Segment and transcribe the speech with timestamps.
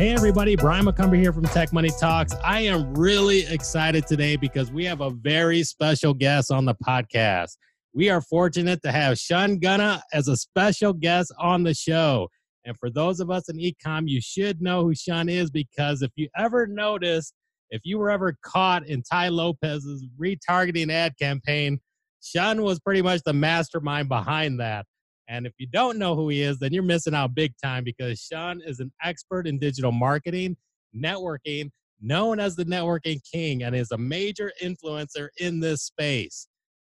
[0.00, 2.32] Hey, everybody, Brian McCumber here from Tech Money Talks.
[2.42, 7.58] I am really excited today because we have a very special guest on the podcast.
[7.92, 12.28] We are fortunate to have Shungunna as a special guest on the show.
[12.64, 16.12] And for those of us in ecom, you should know who Shun is because if
[16.16, 17.34] you ever noticed,
[17.68, 21.78] if you were ever caught in Tai Lopez's retargeting ad campaign,
[22.22, 24.86] Shun was pretty much the mastermind behind that.
[25.30, 28.18] And if you don't know who he is, then you're missing out big time because
[28.20, 30.56] Shun is an expert in digital marketing,
[30.94, 31.70] networking,
[32.02, 36.48] known as the networking king, and is a major influencer in this space.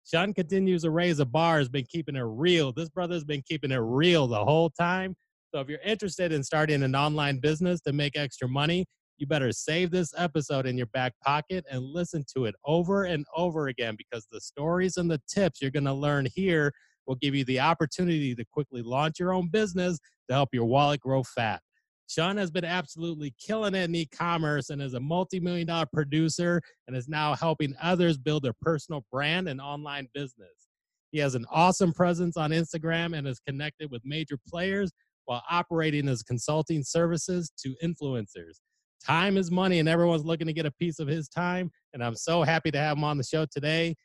[0.06, 2.72] Shun continues to raise the bar, has been keeping it real.
[2.72, 5.16] This brother's been keeping it real the whole time.
[5.54, 8.86] So if you're interested in starting an online business to make extra money,
[9.18, 13.26] you better save this episode in your back pocket and listen to it over and
[13.36, 16.72] over again because the stories and the tips you're going to learn here
[17.08, 21.00] will give you the opportunity to quickly launch your own business to help your wallet
[21.00, 21.62] grow fat.
[22.10, 25.88] Shun has been absolutely killing it in e commerce and is a multi million dollar
[25.92, 30.68] producer and is now helping others build their personal brand and online business.
[31.12, 34.92] He has an awesome presence on Instagram and is connected with major players
[35.26, 38.60] while operating as consulting services to influencers.
[39.06, 41.70] Time is money, and everyone's looking to get a piece of his time.
[41.94, 43.96] And I'm so happy to have him on the show today.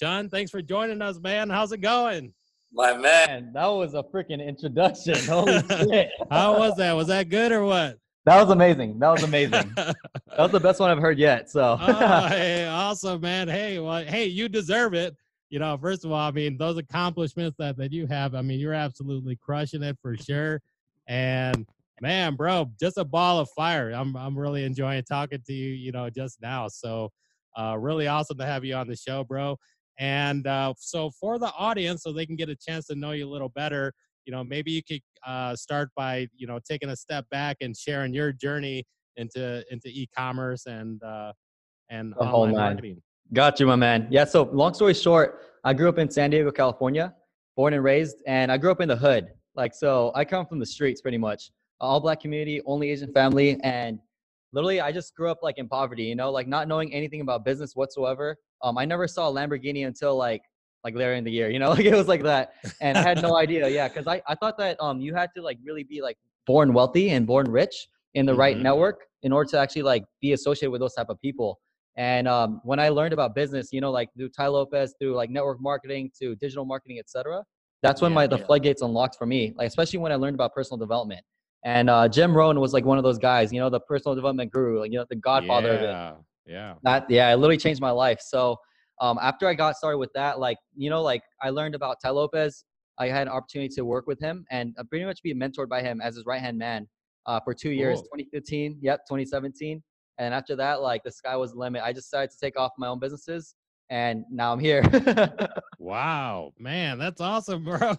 [0.00, 1.50] Shun, thanks for joining us, man.
[1.50, 2.34] How's it going?
[2.74, 5.14] My man, that was a freaking introduction.
[5.28, 6.10] Holy shit.
[6.30, 6.92] How was that?
[6.92, 7.98] Was that good or what?
[8.24, 8.98] That was amazing.
[8.98, 9.72] That was amazing.
[9.76, 9.96] that
[10.38, 11.50] was the best one I've heard yet.
[11.50, 13.48] So, oh, hey, awesome, man.
[13.48, 15.14] Hey, well, hey, you deserve it.
[15.50, 18.58] You know, first of all, I mean, those accomplishments that, that you have, I mean,
[18.58, 20.62] you're absolutely crushing it for sure.
[21.08, 21.66] And
[22.00, 23.90] man, bro, just a ball of fire.
[23.90, 26.68] I'm I'm really enjoying talking to you, you know, just now.
[26.68, 27.10] So,
[27.58, 29.58] uh, really awesome to have you on the show, bro.
[29.98, 33.28] And uh, so for the audience, so they can get a chance to know you
[33.28, 33.92] a little better,
[34.24, 37.76] you know, maybe you could uh, start by, you know, taking a step back and
[37.76, 38.84] sharing your journey
[39.16, 41.32] into into e-commerce and uh,
[41.90, 43.02] and the online marketing.
[43.32, 44.06] Got you, my man.
[44.10, 44.24] Yeah.
[44.24, 47.14] So long story short, I grew up in San Diego, California,
[47.56, 49.28] born and raised, and I grew up in the hood.
[49.54, 51.50] Like, so I come from the streets pretty much.
[51.80, 53.98] All black community, only Asian family, and
[54.52, 57.44] literally I just grew up like in poverty, you know, like not knowing anything about
[57.44, 58.36] business whatsoever.
[58.62, 60.42] Um, I never saw a Lamborghini until like
[60.84, 63.22] like later in the year, you know, like it was like that, and I had
[63.22, 63.68] no idea.
[63.68, 66.72] Yeah, because I I thought that um you had to like really be like born
[66.72, 68.40] wealthy and born rich in the mm-hmm.
[68.40, 71.60] right network in order to actually like be associated with those type of people.
[71.96, 75.30] And um, when I learned about business, you know, like through Tai Lopez, through like
[75.30, 77.44] network marketing, to digital marketing, etc.,
[77.82, 78.46] that's when yeah, my the yeah.
[78.46, 79.52] floodgates unlocked for me.
[79.56, 81.20] Like especially when I learned about personal development.
[81.64, 84.52] And uh, Jim Rohn was like one of those guys, you know, the personal development
[84.52, 86.08] guru, like you know, the godfather yeah.
[86.10, 86.22] of it.
[86.46, 86.74] Yeah.
[86.82, 88.20] That yeah, it literally changed my life.
[88.20, 88.56] So
[89.00, 92.10] um, after I got started with that, like you know, like I learned about Tai
[92.10, 92.64] Lopez.
[92.98, 95.80] I had an opportunity to work with him and uh, pretty much be mentored by
[95.82, 96.86] him as his right hand man
[97.26, 99.82] uh, for two years, 2015, yep, 2017.
[100.18, 101.82] And after that, like the sky was the limit.
[101.82, 103.54] I just decided to take off my own businesses,
[103.90, 104.82] and now I'm here.
[105.78, 107.96] wow, man, that's awesome, bro.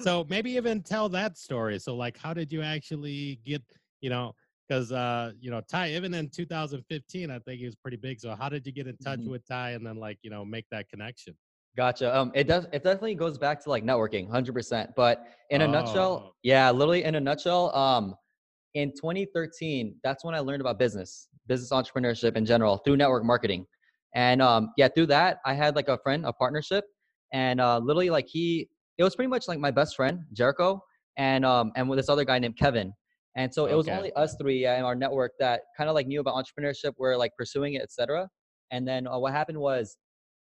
[0.00, 1.78] So maybe even tell that story.
[1.78, 3.62] So like, how did you actually get,
[4.00, 4.34] you know,
[4.68, 8.20] because uh, you know Tai, even in 2015 I think he was pretty big.
[8.20, 9.30] So how did you get in touch mm-hmm.
[9.30, 11.34] with Tai and then like you know make that connection?
[11.76, 12.16] Gotcha.
[12.16, 12.66] Um, it does.
[12.72, 14.90] It definitely goes back to like networking, hundred percent.
[14.94, 15.70] But in a oh.
[15.70, 18.14] nutshell, yeah, literally in a nutshell, um,
[18.74, 23.66] in 2013, that's when I learned about business, business entrepreneurship in general through network marketing,
[24.14, 26.84] and um, yeah, through that I had like a friend, a partnership,
[27.32, 30.80] and uh, literally like he, it was pretty much like my best friend Jericho,
[31.16, 32.92] and um, and with this other guy named Kevin,
[33.36, 36.20] and so it was only us three in our network that kind of like knew
[36.20, 38.28] about entrepreneurship, were like pursuing it, etc.
[38.70, 39.96] And then uh, what happened was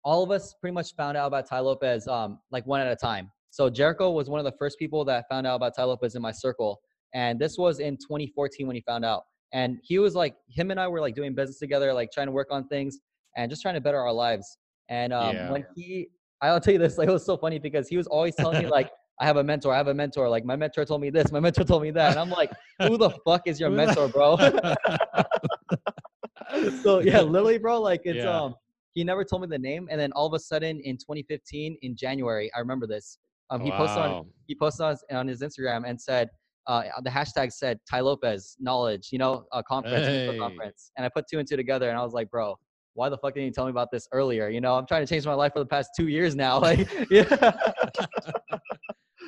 [0.04, 2.96] all of us pretty much found out about Tai Lopez um, like one at a
[2.96, 3.30] time.
[3.50, 6.22] So Jericho was one of the first people that found out about Tai Lopez in
[6.22, 6.78] my circle.
[7.14, 9.22] And this was in 2014 when he found out.
[9.52, 12.32] And he was like, him and I were like doing business together, like trying to
[12.32, 12.98] work on things
[13.36, 14.58] and just trying to better our lives.
[14.90, 15.50] And um, yeah.
[15.50, 16.08] when he,
[16.42, 18.68] I'll tell you this, like it was so funny because he was always telling me
[18.68, 18.90] like,
[19.20, 19.72] I have a mentor.
[19.72, 20.28] I have a mentor.
[20.28, 21.32] Like my mentor told me this.
[21.32, 22.12] My mentor told me that.
[22.12, 22.52] And I'm like,
[22.82, 24.36] who the fuck is your mentor, bro?
[26.82, 27.80] so yeah, literally, bro.
[27.80, 28.40] Like it's yeah.
[28.40, 28.54] um,
[28.92, 31.96] he never told me the name, and then all of a sudden in 2015 in
[31.96, 33.18] January, I remember this.
[33.50, 33.78] Um, he wow.
[33.78, 36.30] posted on he posted on his, on his Instagram and said.
[36.68, 40.36] Uh, the hashtag said Tai Lopez knowledge, you know, a conference, hey.
[40.36, 42.58] conference, and I put two and two together, and I was like, bro,
[42.96, 44.48] why the fuck didn't you tell me about this earlier?
[44.48, 46.60] You know, I'm trying to change my life for the past two years now.
[46.66, 47.52] Like, yeah.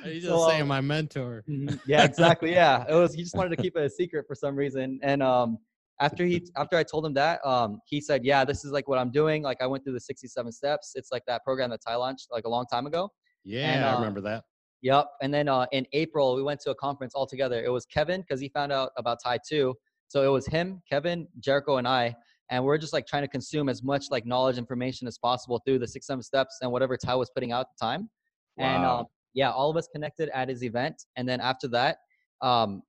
[0.05, 1.45] He's just so, saying um, my mentor.
[1.49, 1.77] Mm-hmm.
[1.87, 2.53] yeah, exactly.
[2.53, 3.15] Yeah, it was.
[3.15, 4.99] He just wanted to keep it a secret for some reason.
[5.03, 5.59] And um,
[6.01, 8.99] after he, after I told him that, um, he said, "Yeah, this is like what
[8.99, 9.43] I'm doing.
[9.43, 10.93] Like I went through the 67 steps.
[10.95, 13.11] It's like that program that Tai launched like a long time ago."
[13.45, 14.45] Yeah, and, uh, I remember that.
[14.83, 15.07] Yep.
[15.23, 17.63] And then uh, in April, we went to a conference all together.
[17.63, 19.75] It was Kevin because he found out about Tai too.
[20.09, 22.15] So it was him, Kevin, Jericho, and I,
[22.51, 25.79] and we're just like trying to consume as much like knowledge, information as possible through
[25.79, 28.09] the six, seven steps and whatever Tai was putting out at the time.
[28.57, 28.67] Wow.
[28.67, 31.99] And um, yeah, all of us connected at his event, and then after that,
[32.43, 32.83] um,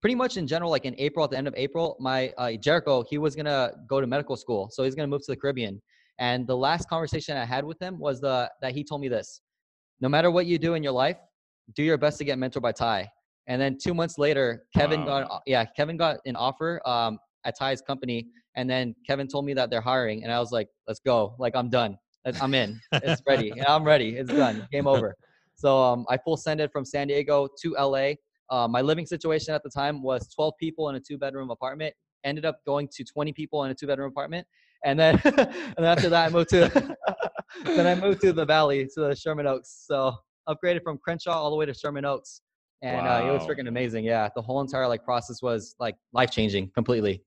[0.00, 3.04] pretty much in general, like in April, at the end of April, my uh, Jericho,
[3.08, 5.80] he was gonna go to medical school, so he's gonna move to the Caribbean.
[6.18, 9.40] And the last conversation I had with him was the that he told me this:
[10.00, 11.16] no matter what you do in your life,
[11.74, 13.08] do your best to get mentored by Tai.
[13.46, 15.22] And then two months later, Kevin wow.
[15.22, 19.54] got yeah, Kevin got an offer um, at Tai's company, and then Kevin told me
[19.54, 21.96] that they're hiring, and I was like, let's go, like I'm done,
[22.40, 25.16] I'm in, it's ready, I'm ready, it's done, game over.
[25.60, 28.12] So um, I full sended from San Diego to LA.
[28.48, 31.94] Uh, my living situation at the time was 12 people in a two bedroom apartment.
[32.24, 34.46] Ended up going to 20 people in a two bedroom apartment,
[34.84, 36.96] and then and after that I moved to
[37.64, 39.84] then I moved to the valley to the Sherman Oaks.
[39.86, 40.14] So
[40.48, 42.40] upgraded from Crenshaw all the way to Sherman Oaks,
[42.82, 43.22] and wow.
[43.22, 44.04] uh, it was freaking amazing.
[44.04, 47.22] Yeah, the whole entire like process was like life changing completely.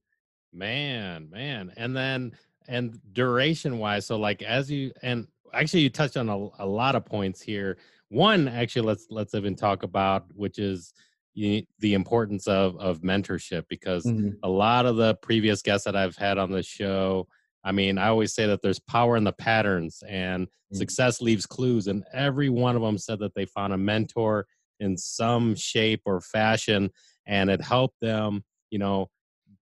[0.54, 2.34] Man, man, and then
[2.68, 6.96] and duration wise, so like as you and actually you touched on a, a lot
[6.96, 7.78] of points here.
[8.10, 10.94] One, actually, let's let's even talk about which is
[11.36, 14.30] the importance of of mentorship because mm-hmm.
[14.44, 17.28] a lot of the previous guests that I've had on the show,
[17.64, 20.78] I mean, I always say that there's power in the patterns and mm-hmm.
[20.78, 24.46] success leaves clues, and every one of them said that they found a mentor
[24.80, 26.92] in some shape or fashion,
[27.26, 29.10] and it helped them, you know,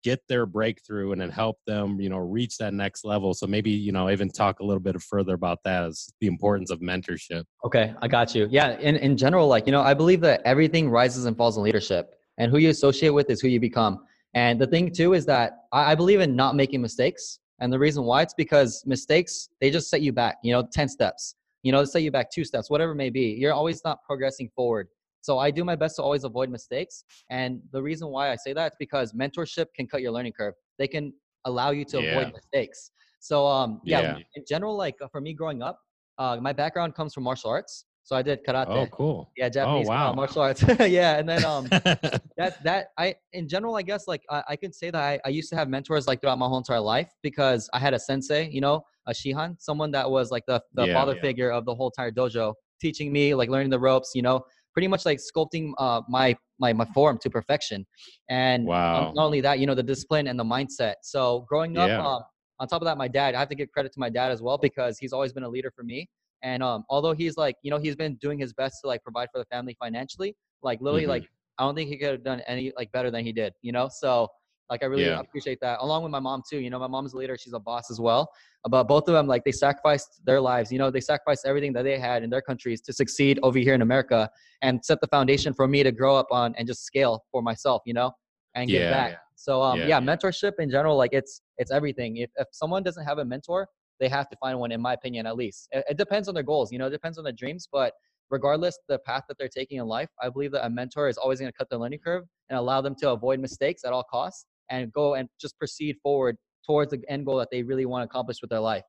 [0.06, 3.34] get their breakthrough and then help them you know reach that next level.
[3.34, 6.70] So maybe you know even talk a little bit further about that as the importance
[6.70, 7.42] of mentorship.
[7.64, 8.46] Okay i got you.
[8.48, 11.64] Yeah in, in general like you know i believe that everything rises and falls in
[11.64, 13.94] leadership and who you associate with is who you become.
[14.34, 17.80] And the thing too is that i, I believe in not making mistakes and the
[17.86, 21.34] reason why it's because mistakes they just set you back you know 10 steps.
[21.64, 23.26] You know set you back two steps whatever it may be.
[23.40, 24.86] You're always not progressing forward
[25.26, 27.02] so I do my best to always avoid mistakes.
[27.30, 30.54] And the reason why I say that is because mentorship can cut your learning curve.
[30.78, 31.12] They can
[31.44, 32.10] allow you to yeah.
[32.10, 32.92] avoid mistakes.
[33.18, 35.80] So um, yeah, yeah, in general, like for me growing up,
[36.16, 37.86] uh, my background comes from martial arts.
[38.04, 38.66] So I did karate.
[38.68, 39.32] Oh, cool.
[39.36, 40.10] Yeah, Japanese oh, wow.
[40.10, 40.62] uh, martial arts.
[40.78, 44.72] yeah, and then um, that that I in general, I guess like I, I can
[44.72, 47.68] say that I, I used to have mentors like throughout my whole entire life because
[47.72, 50.94] I had a sensei, you know, a shihan, someone that was like the the yeah,
[50.94, 54.44] father figure of the whole entire dojo, teaching me like learning the ropes, you know,
[54.76, 57.86] pretty much like sculpting uh, my my my form to perfection.
[58.28, 59.10] And wow.
[59.14, 60.96] not only that, you know, the discipline and the mindset.
[61.02, 62.06] So growing up, yeah.
[62.06, 62.22] um,
[62.60, 64.42] on top of that, my dad, I have to give credit to my dad as
[64.42, 66.06] well because he's always been a leader for me.
[66.42, 69.28] And um, although he's like, you know, he's been doing his best to like provide
[69.32, 71.10] for the family financially, like literally, mm-hmm.
[71.12, 71.24] like
[71.58, 73.88] I don't think he could have done any like better than he did, you know.
[73.90, 74.28] So
[74.70, 75.20] like I really yeah.
[75.20, 75.78] appreciate that.
[75.80, 76.58] Along with my mom too.
[76.58, 77.36] You know, my mom's a leader.
[77.38, 78.30] She's a boss as well.
[78.68, 80.72] But both of them, like they sacrificed their lives.
[80.72, 83.74] You know, they sacrificed everything that they had in their countries to succeed over here
[83.74, 84.28] in America
[84.62, 87.82] and set the foundation for me to grow up on and just scale for myself.
[87.86, 88.12] You know,
[88.56, 89.10] and get yeah, back.
[89.12, 89.18] Yeah.
[89.36, 92.16] So um, yeah, yeah, mentorship in general, like it's it's everything.
[92.16, 93.68] If if someone doesn't have a mentor,
[94.00, 94.72] they have to find one.
[94.72, 96.72] In my opinion, at least it, it depends on their goals.
[96.72, 97.92] You know, it depends on their dreams, but
[98.30, 101.38] regardless the path that they're taking in life, I believe that a mentor is always
[101.38, 104.46] going to cut the learning curve and allow them to avoid mistakes at all costs
[104.70, 106.36] and go and just proceed forward
[106.66, 108.82] towards the end goal that they really want to accomplish with their life.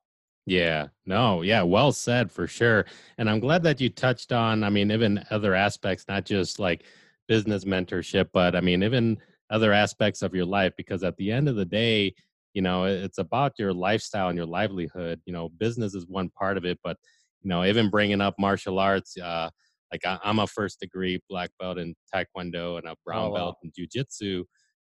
[0.46, 2.86] Yeah, no, yeah, well said for sure.
[3.18, 6.84] And I'm glad that you touched on, I mean, even other aspects, not just like
[7.28, 9.18] business mentorship, but I mean, even
[9.50, 12.14] other aspects of your life, because at the end of the day,
[12.54, 15.20] you know, it's about your lifestyle and your livelihood.
[15.26, 16.96] You know, business is one part of it, but,
[17.42, 19.50] you know, even bringing up martial arts, uh,
[19.92, 23.36] like I, am a first degree black belt in Taekwondo and a brown oh, wow.
[23.36, 24.44] belt in Jiu Jitsu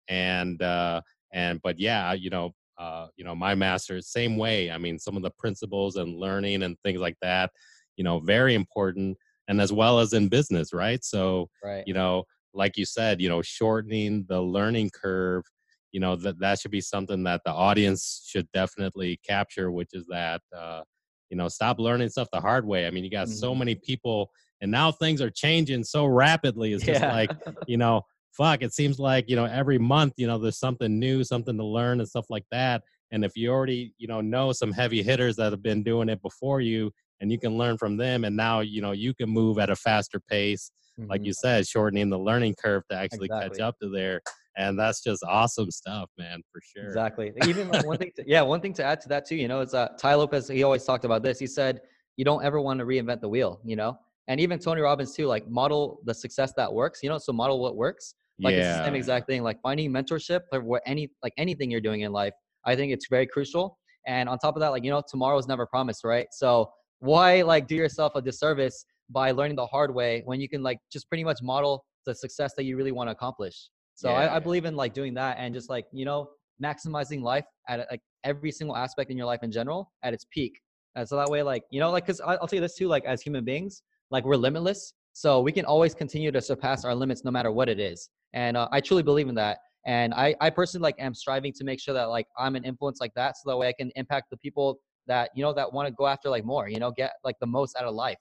[0.09, 1.01] and uh,
[1.33, 4.71] and but yeah, you know, uh, you know, my master same way.
[4.71, 7.51] I mean, some of the principles and learning and things like that,
[7.97, 9.17] you know, very important,
[9.49, 11.05] and as well as in business, right?
[11.05, 11.85] So, right.
[11.87, 15.45] you know, like you said, you know, shortening the learning curve.
[15.93, 20.07] You know that that should be something that the audience should definitely capture, which is
[20.09, 20.81] that uh,
[21.29, 22.87] you know stop learning stuff the hard way.
[22.87, 23.37] I mean, you got mm-hmm.
[23.37, 24.31] so many people,
[24.63, 26.73] and now things are changing so rapidly.
[26.73, 27.13] It's just yeah.
[27.13, 27.31] like
[27.67, 31.25] you know fuck, it seems like, you know, every month, you know, there's something new,
[31.25, 32.83] something to learn and stuff like that.
[33.11, 36.23] And if you already, you know, know some heavy hitters that have been doing it
[36.23, 39.59] before you and you can learn from them and now, you know, you can move
[39.59, 41.11] at a faster pace, mm-hmm.
[41.11, 43.51] like you said, shortening the learning curve to actually exactly.
[43.51, 44.21] catch up to there.
[44.57, 46.87] And that's just awesome stuff, man, for sure.
[46.87, 47.33] Exactly.
[47.47, 49.73] Even one thing, to, yeah, one thing to add to that too, you know, is
[49.73, 50.49] uh, Tai Lopez.
[50.49, 51.39] He always talked about this.
[51.39, 51.81] He said,
[52.19, 53.99] "You don't ever want to reinvent the wheel," you know.
[54.29, 57.19] And even Tony Robbins too, like model the success that works, you know.
[57.19, 58.15] So model what works.
[58.41, 58.71] Like yeah.
[58.71, 59.43] it's the same exact thing.
[59.43, 62.33] Like finding mentorship for what any like anything you're doing in life.
[62.65, 63.79] I think it's very crucial.
[64.07, 66.27] And on top of that, like you know, tomorrow's never promised, right?
[66.33, 70.63] So why like do yourself a disservice by learning the hard way when you can
[70.63, 73.69] like just pretty much model the success that you really want to accomplish?
[73.95, 74.17] So yeah.
[74.17, 76.31] I, I believe in like doing that and just like you know
[76.63, 80.61] maximizing life at like every single aspect in your life in general at its peak.
[80.95, 83.05] And so that way, like you know, like because I'll tell you this too, like
[83.05, 87.25] as human beings, like we're limitless, so we can always continue to surpass our limits
[87.25, 88.09] no matter what it is.
[88.33, 89.59] And uh, I truly believe in that.
[89.85, 93.01] And I, I personally like am striving to make sure that like I'm an influence
[93.01, 94.79] like that, so that way I can impact the people
[95.09, 97.47] that you know that want to go after like more, you know, get like the
[97.47, 98.19] most out of life.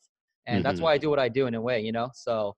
[0.48, 0.64] And mm-hmm.
[0.64, 2.10] that's why I do what I do in a way, you know.
[2.16, 2.56] So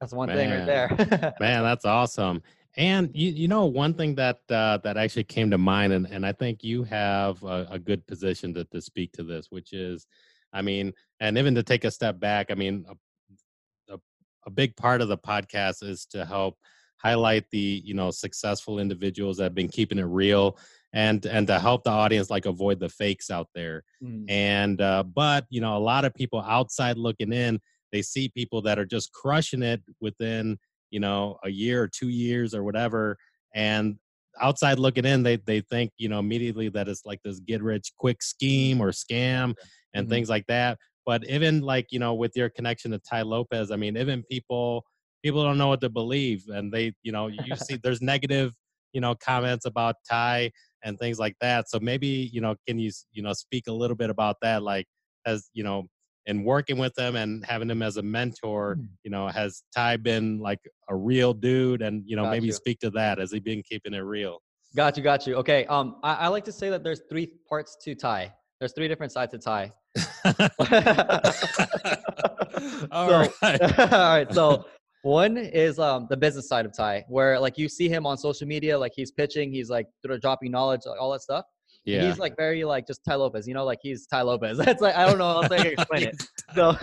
[0.00, 0.36] that's one Man.
[0.36, 1.34] thing right there.
[1.40, 2.42] Man, that's awesome.
[2.76, 6.24] And you, you know, one thing that uh, that actually came to mind, and, and
[6.24, 10.06] I think you have a, a good position to, to speak to this, which is,
[10.52, 13.98] I mean, and even to take a step back, I mean, a, a,
[14.46, 16.56] a big part of the podcast is to help
[16.98, 20.58] highlight the you know successful individuals that have been keeping it real
[20.92, 24.24] and and to help the audience like avoid the fakes out there mm.
[24.28, 27.60] and uh but you know a lot of people outside looking in
[27.92, 30.58] they see people that are just crushing it within
[30.90, 33.16] you know a year or two years or whatever
[33.54, 33.96] and
[34.40, 37.92] outside looking in they they think you know immediately that it's like this get rich
[37.98, 39.54] quick scheme or scam
[39.94, 40.10] and mm-hmm.
[40.10, 40.78] things like that.
[41.06, 44.84] But even like you know with your connection to Tai Lopez i mean even people
[45.22, 48.52] people don't know what to believe and they you know you see there's negative
[48.92, 50.50] you know comments about Tai
[50.84, 51.68] and things like that.
[51.68, 54.62] So maybe you know can you you know speak a little bit about that?
[54.62, 54.86] Like
[55.26, 55.86] as you know
[56.28, 58.86] and working with them and having him as a mentor, mm.
[59.02, 61.82] you know, has Tai been like a real dude?
[61.82, 62.52] And you know, got maybe you.
[62.52, 63.18] speak to that.
[63.18, 64.40] Has he been keeping it real?
[64.76, 65.34] Got you, got you.
[65.36, 65.64] Okay.
[65.66, 68.32] Um, I, I like to say that there's three parts to Tai.
[68.60, 69.72] There's three different sides to Tai.
[72.92, 73.42] all so, right.
[73.78, 74.32] all right.
[74.32, 74.66] So
[75.02, 78.46] one is um the business side of Tai, where like you see him on social
[78.46, 79.86] media, like he's pitching, he's like
[80.20, 81.46] dropping knowledge, all that stuff.
[81.88, 82.06] Yeah.
[82.06, 84.58] He's like very like just Tai Lopez, you know, like he's Tai Lopez.
[84.64, 86.22] That's like I don't know how to explain it.
[86.54, 86.74] So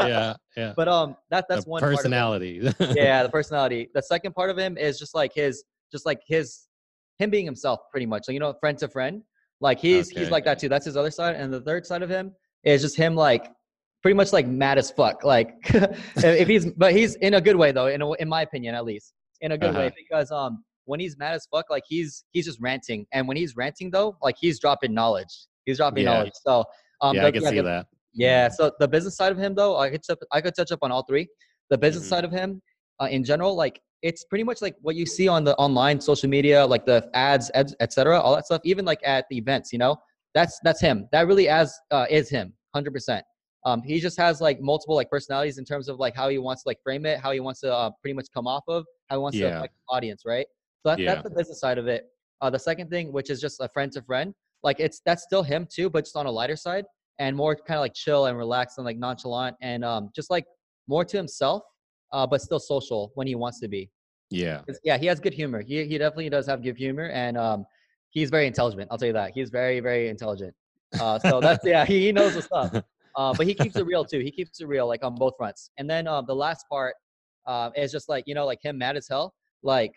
[0.00, 0.74] yeah, yeah.
[0.76, 2.60] But um, that that's the one personality.
[2.78, 3.88] yeah, the personality.
[3.92, 6.68] The second part of him is just like his, just like his,
[7.18, 8.26] him being himself, pretty much.
[8.26, 9.22] So you know, friend to friend.
[9.60, 10.20] Like he's okay.
[10.20, 10.68] he's like that too.
[10.68, 11.34] That's his other side.
[11.34, 13.50] And the third side of him is just him like
[14.02, 15.24] pretty much like mad as fuck.
[15.24, 17.88] Like if he's, but he's in a good way though.
[17.88, 19.78] In a, in my opinion, at least in a good uh-huh.
[19.78, 23.06] way because um when he's mad as fuck, like he's he's just ranting.
[23.12, 25.46] And when he's ranting though, like he's dropping knowledge.
[25.66, 26.14] He's dropping yeah.
[26.14, 26.32] knowledge.
[26.42, 26.64] So
[27.02, 27.86] um, yeah, the, I can yeah, see the, that.
[28.14, 28.48] Yeah.
[28.48, 30.00] So the business side of him though, I could
[30.32, 31.28] I could touch up on all three.
[31.70, 32.10] The business mm-hmm.
[32.10, 32.62] side of him,
[33.00, 36.28] uh, in general, like it's pretty much like what you see on the online social
[36.28, 38.62] media, like the ads, etc., all that stuff.
[38.64, 39.96] Even like at the events, you know,
[40.34, 41.06] that's that's him.
[41.12, 43.24] That really as uh, is him, hundred percent.
[43.66, 46.62] Um, he just has like multiple like personalities in terms of like how he wants
[46.62, 49.16] to like frame it, how he wants to uh, pretty much come off of, how
[49.16, 49.50] he wants yeah.
[49.50, 50.46] to affect the audience, right?
[50.82, 51.14] So that, yeah.
[51.14, 52.06] that's the business side of it.
[52.40, 55.42] Uh, the second thing, which is just a friend to friend, like it's that's still
[55.42, 56.84] him too, but just on a lighter side
[57.18, 60.44] and more kind of like chill and relaxed and like nonchalant and um, just like
[60.86, 61.62] more to himself,
[62.12, 63.90] uh, but still social when he wants to be.
[64.30, 64.62] Yeah.
[64.84, 65.62] Yeah, he has good humor.
[65.62, 67.64] He he definitely does have good humor, and um,
[68.10, 68.88] he's very intelligent.
[68.90, 69.32] I'll tell you that.
[69.34, 70.54] He's very very intelligent.
[71.00, 72.82] Uh, so that's yeah, he, he knows the stuff.
[73.16, 74.20] Uh, but he keeps it real too.
[74.20, 75.70] He keeps it real, like on both fronts.
[75.78, 76.94] And then uh, the last part
[77.46, 79.34] uh, is just like you know, like him mad as hell.
[79.62, 79.92] Like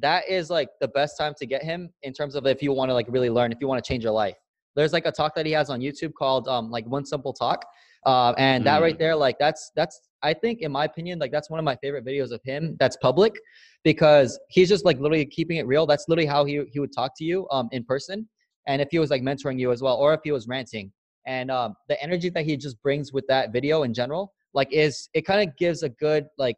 [0.00, 2.90] that is like the best time to get him in terms of if you want
[2.90, 4.36] to like really learn, if you want to change your life.
[4.74, 7.64] There's like a talk that he has on YouTube called um like One Simple Talk,
[8.04, 8.98] uh, and that right mm.
[8.98, 12.04] there, like that's that's I think in my opinion, like that's one of my favorite
[12.04, 13.34] videos of him that's public
[13.84, 15.86] because he's just like literally keeping it real.
[15.86, 18.28] That's literally how he he would talk to you um in person,
[18.66, 20.92] and if he was like mentoring you as well, or if he was ranting,
[21.26, 25.08] and um the energy that he just brings with that video in general, like is
[25.14, 26.56] it kind of gives a good like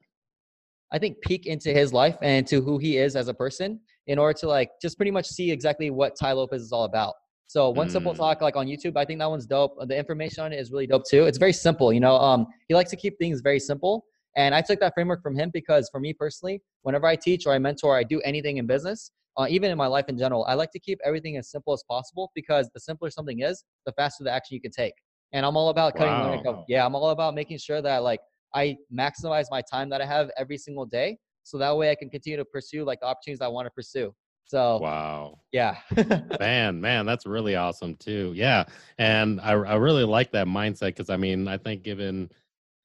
[0.92, 4.18] I think peek into his life and to who he is as a person in
[4.18, 7.14] order to like just pretty much see exactly what Tai Lopez is all about.
[7.46, 7.92] So one mm.
[7.92, 9.76] simple talk like on YouTube, I think that one's dope.
[9.86, 11.24] The information on it is really dope too.
[11.24, 12.16] It's very simple, you know.
[12.16, 14.04] Um, he likes to keep things very simple,
[14.36, 17.54] and I took that framework from him because for me personally, whenever I teach or
[17.54, 20.54] I mentor, I do anything in business, uh, even in my life in general, I
[20.54, 24.24] like to keep everything as simple as possible because the simpler something is, the faster
[24.24, 24.94] the action you can take.
[25.32, 26.12] And I'm all about cutting
[26.44, 26.64] wow.
[26.68, 28.20] Yeah, I'm all about making sure that like
[28.54, 31.18] I maximize my time that I have every single day.
[31.42, 34.14] So that way I can continue to pursue like the opportunities I want to pursue.
[34.44, 35.76] So wow, yeah,
[36.40, 38.32] man, man, that's really awesome too.
[38.34, 38.64] Yeah,
[38.96, 42.30] and I I really like that mindset because I mean I think given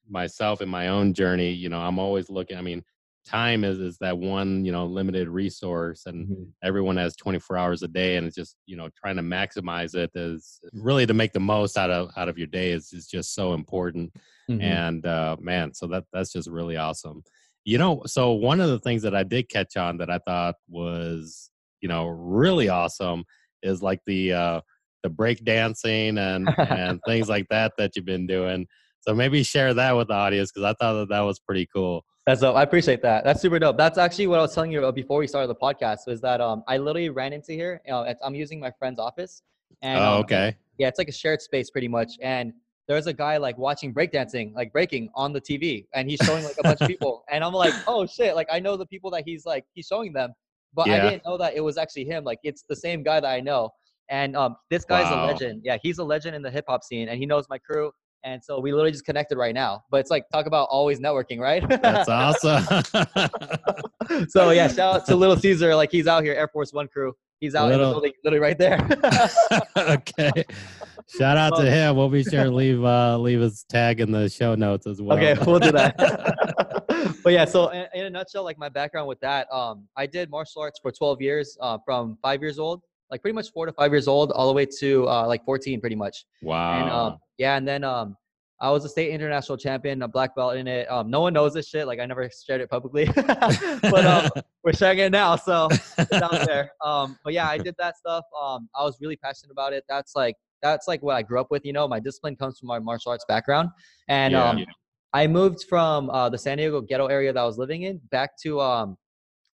[0.10, 2.58] myself in my own journey, you know, I'm always looking.
[2.58, 2.84] I mean,
[3.26, 6.44] time is is that one you know limited resource, and mm-hmm.
[6.64, 10.12] everyone has 24 hours a day, and it's just you know trying to maximize it
[10.16, 13.34] is really to make the most out of out of your day is is just
[13.34, 14.14] so important.
[14.50, 14.62] Mm-hmm.
[14.62, 17.24] And uh, man, so that that's just really awesome.
[17.66, 20.56] You know, so one of the things that I did catch on that I thought
[20.68, 21.50] was,
[21.80, 23.24] you know, really awesome
[23.62, 24.62] is like the uh
[25.04, 28.68] the break dancing and and things like that that you've been doing.
[29.02, 32.06] So maybe share that with the audience because I thought that that was pretty cool.
[32.26, 32.56] That's dope.
[32.56, 33.26] I appreciate that.
[33.26, 33.78] That's super dope.
[33.78, 36.08] That's actually what I was telling you about before we started the podcast.
[36.08, 37.82] Was that um I literally ran into here.
[37.86, 39.42] You know, I'm using my friend's office.
[39.82, 40.48] And, oh, um, okay.
[40.50, 42.14] Um, yeah, it's like a shared space pretty much.
[42.22, 42.54] And
[42.88, 46.56] there's a guy like watching breakdancing, like breaking on the TV, and he's showing like
[46.60, 47.24] a bunch of people.
[47.30, 48.36] And I'm like, oh shit!
[48.36, 50.34] Like I know the people that he's like he's showing them,
[50.74, 50.96] but yeah.
[50.96, 52.24] I didn't know that it was actually him.
[52.24, 53.70] Like it's the same guy that I know.
[54.10, 55.26] And um, this guy's wow.
[55.26, 55.62] a legend.
[55.64, 57.92] Yeah, he's a legend in the hip hop scene, and he knows my crew.
[58.26, 59.84] And so we literally just connected right now.
[59.90, 61.68] But it's like talk about always networking, right?
[61.82, 62.64] That's awesome.
[64.30, 65.76] so yeah, shout out to Little Caesar.
[65.76, 67.14] Like he's out here, Air Force One crew.
[67.40, 67.82] He's out Little...
[67.82, 68.88] in the building, literally right there.
[69.78, 70.46] okay.
[71.18, 71.98] Shout out to him.
[71.98, 75.18] We'll be sure to leave uh, leave his tag in the show notes as well.
[75.18, 75.98] Okay, we'll do that.
[77.22, 80.30] but yeah, so in, in, a nutshell, like my background with that, um, I did
[80.30, 83.74] martial arts for 12 years, uh, from five years old, like pretty much four to
[83.74, 86.26] five years old, all the way to uh, like 14, pretty much.
[86.42, 86.82] Wow.
[86.82, 88.16] And um, yeah, and then um,
[88.64, 90.90] I was a state international champion, a black belt in it.
[90.90, 91.86] Um, no one knows this shit.
[91.86, 94.30] Like I never shared it publicly, but um,
[94.64, 95.68] we're sharing it now, so
[95.98, 96.72] it's out there.
[96.84, 98.24] Um, but yeah, I did that stuff.
[98.42, 99.84] Um, I was really passionate about it.
[99.90, 101.66] That's like that's like what I grew up with.
[101.66, 103.70] You know, my discipline comes from my martial arts background,
[104.08, 104.66] and yeah, um, yeah.
[105.12, 108.38] I moved from uh, the San Diego ghetto area that I was living in back
[108.44, 108.98] to um,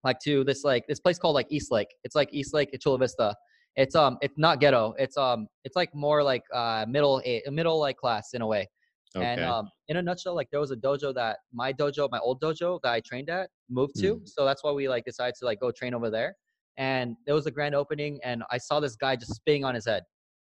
[0.04, 1.90] like to this like this place called like East Lake.
[2.04, 3.36] It's like East Lake, Chula Vista.
[3.76, 4.94] It's um, it's not ghetto.
[4.98, 8.68] It's um, it's like more like uh, middle a middle like class in a way.
[9.16, 9.26] Okay.
[9.26, 12.42] And um, in a nutshell, like there was a dojo that my dojo, my old
[12.42, 14.16] dojo that I trained at, moved to.
[14.16, 14.22] Mm.
[14.28, 16.36] So that's why we like decided to like go train over there.
[16.78, 19.86] And there was a grand opening, and I saw this guy just spitting on his
[19.86, 20.04] head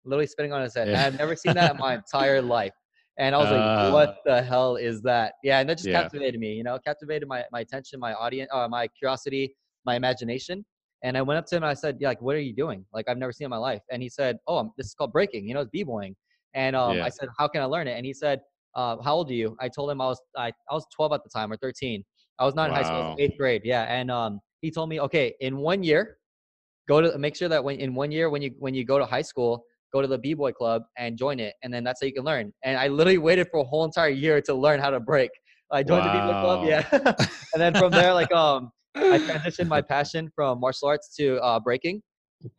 [0.06, 0.90] literally spitting on his head.
[0.90, 1.06] Yeah.
[1.06, 2.74] I've never seen that in my entire life.
[3.18, 5.34] And I was uh, like, what the hell is that?
[5.44, 5.60] Yeah.
[5.60, 6.02] And that just yeah.
[6.02, 9.56] captivated me, you know, captivated my, my attention, my audience, uh, my curiosity,
[9.86, 10.66] my imagination.
[11.04, 12.86] And I went up to him and I said, yeah, like, what are you doing?
[12.94, 13.82] Like, I've never seen in my life.
[13.92, 16.16] And he said, oh, this is called breaking, you know, it's b-boying.
[16.54, 17.06] And um, yeah.
[17.06, 17.98] I said, how can I learn it?
[17.98, 18.40] And he said,
[18.76, 19.56] uh, how old are you?
[19.60, 22.04] I told him I was, I, I was 12 at the time or 13.
[22.40, 22.78] I was not wow.
[22.78, 23.62] in high school, I was eighth grade.
[23.64, 23.84] Yeah.
[23.84, 26.18] And um, he told me, okay, in one year,
[26.88, 29.06] go to make sure that when in one year, when you, when you go to
[29.06, 32.14] high school, go to the b-boy club and join it and then that's how you
[32.14, 35.00] can learn and i literally waited for a whole entire year to learn how to
[35.00, 35.30] break
[35.72, 36.14] i joined wow.
[36.14, 40.60] the b-boy club yeah and then from there like um i transitioned my passion from
[40.60, 42.02] martial arts to uh, breaking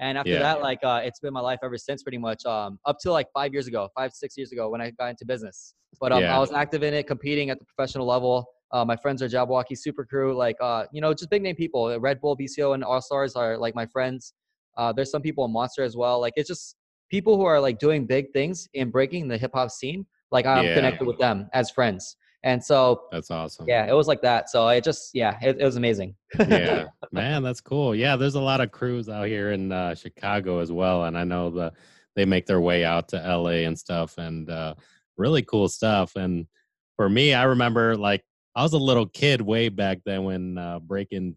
[0.01, 0.39] and after yeah.
[0.39, 3.27] that like uh, it's been my life ever since pretty much um up to like
[3.35, 6.35] five years ago five six years ago when i got into business but um, yeah.
[6.35, 9.79] i was active in it competing at the professional level uh, my friends are Jabbawockeez
[9.79, 11.97] Super Crew, like uh, you know, just big name people.
[12.01, 14.35] Red Bull, BC One, and All Stars are like my friends.
[14.77, 16.21] Uh, there's some people in Monster as well.
[16.21, 16.75] Like it's just
[17.15, 20.65] people who are like doing big things in breaking the hip hop scene, like I'm
[20.65, 20.75] yeah.
[20.75, 22.17] connected with them as friends.
[22.43, 23.67] And so that's awesome.
[23.69, 24.51] Yeah, it was like that.
[24.51, 26.17] So I just, yeah, it, it was amazing.
[26.37, 27.95] yeah, man, that's cool.
[27.95, 31.23] Yeah, there's a lot of crews out here in uh, Chicago as well, and I
[31.23, 31.73] know the
[32.17, 34.75] they make their way out to LA and stuff, and uh,
[35.17, 36.17] really cool stuff.
[36.17, 36.49] And
[36.97, 38.25] for me, I remember like
[38.57, 41.37] I was a little kid way back then when uh, breaking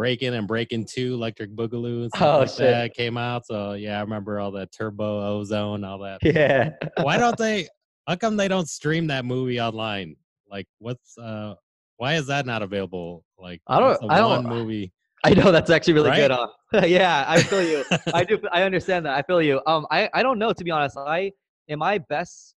[0.00, 2.58] Breaking and Breaking Two, Electric Boogaloo, and oh, like shit.
[2.60, 3.44] that came out.
[3.44, 6.20] So yeah, I remember all that Turbo Ozone, all that.
[6.22, 6.70] Yeah.
[7.02, 7.68] why don't they?
[8.08, 10.16] How come they don't stream that movie online?
[10.50, 11.52] Like, what's uh?
[11.98, 13.26] Why is that not available?
[13.38, 14.10] Like, I don't.
[14.10, 14.46] I don't.
[14.46, 14.90] Movie.
[15.22, 16.30] I know that's actually really right?
[16.72, 16.88] good.
[16.88, 17.84] Yeah, I feel you.
[18.14, 18.40] I do.
[18.52, 19.18] I understand that.
[19.18, 19.60] I feel you.
[19.66, 20.96] Um, I I don't know to be honest.
[20.96, 21.30] I
[21.68, 22.54] in my best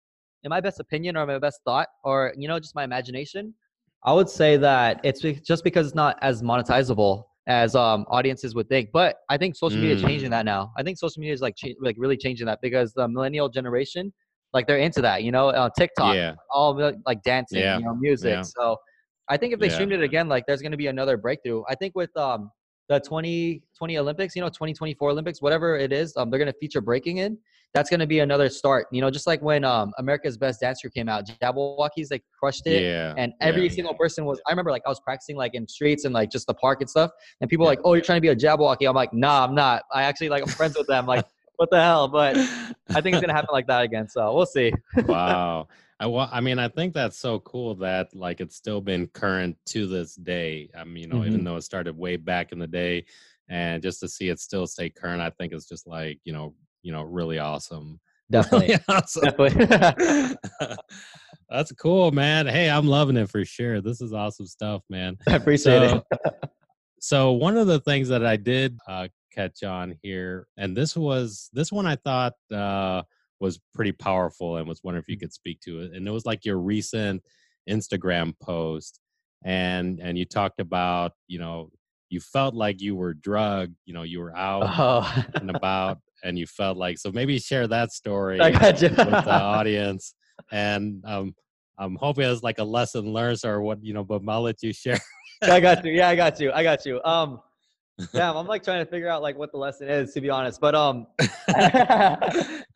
[0.45, 3.55] in my best opinion or my best thought or you know just my imagination
[4.05, 8.69] I would say that it's just because it's not as monetizable as um, audiences would
[8.69, 8.91] think.
[8.93, 10.33] But I think social media is changing mm.
[10.33, 10.73] that now.
[10.79, 14.13] I think social media is like cha- like really changing that because the millennial generation,
[14.53, 15.25] like they're into that.
[15.25, 16.35] You know, uh, TikTok, yeah.
[16.55, 17.79] all like dancing, yeah.
[17.79, 18.31] you know, music.
[18.31, 18.43] Yeah.
[18.43, 18.77] So
[19.29, 21.65] I think if they streamed it again, like there's going to be another breakthrough.
[21.69, 22.53] I think with um,
[22.89, 26.81] the 2020 Olympics, you know, 2024 Olympics, whatever it is, um, they're going to feature
[26.81, 27.37] breaking in
[27.73, 28.87] that's going to be another start.
[28.91, 32.83] You know, just like when um, America's Best Dancer came out, Jabbawockeez like crushed it,
[32.83, 33.71] yeah, and every yeah.
[33.71, 34.41] single person was.
[34.47, 36.91] I remember like I was practicing like in streets and like just the park and
[36.91, 37.71] stuff, and people yeah.
[37.71, 39.83] like, "Oh, you're trying to be a Jabbawockeez." I'm like, "Nah, I'm not.
[39.93, 41.25] I actually like I'm friends with them." Like,
[41.57, 42.09] what the hell?
[42.09, 44.09] But I think it's gonna happen like that again.
[44.09, 44.73] So we'll see.
[45.07, 45.69] wow.
[46.01, 49.59] I, well, I mean, I think that's so cool that like it's still been current
[49.67, 50.71] to this day.
[50.75, 51.27] I mean, you know, mm-hmm.
[51.27, 53.05] even though it started way back in the day,
[53.51, 56.55] and just to see it still stay current, I think it's just like you know,
[56.83, 58.01] you know, really awesome.
[58.31, 58.69] Definitely.
[58.69, 59.23] Really awesome.
[59.25, 60.37] Definitely.
[61.51, 62.47] That's cool, man.
[62.47, 63.81] Hey, I'm loving it for sure.
[63.81, 65.17] This is awesome stuff, man.
[65.27, 66.51] I appreciate so, it.
[67.01, 71.51] so one of the things that I did uh, catch on here, and this was
[71.53, 73.03] this one I thought uh,
[73.41, 75.21] was pretty powerful, and was wondering if you mm.
[75.23, 75.93] could speak to it.
[75.93, 77.21] And it was like your recent
[77.69, 79.01] Instagram post,
[79.45, 81.71] and and you talked about you know
[82.11, 85.25] you felt like you were drugged, you know, you were out oh.
[85.35, 90.15] and about, and you felt like so maybe share that story with the audience
[90.53, 91.35] and um
[91.79, 94.73] I'm hoping it's like a lesson learned or what you know, but I'll let you
[94.73, 94.99] share.
[95.43, 95.93] I got you.
[95.93, 96.53] Yeah, I got you.
[96.53, 97.03] I got you.
[97.05, 97.41] Um,
[98.13, 100.61] damn, I'm like trying to figure out like what the lesson is to be honest.
[100.61, 101.07] But um,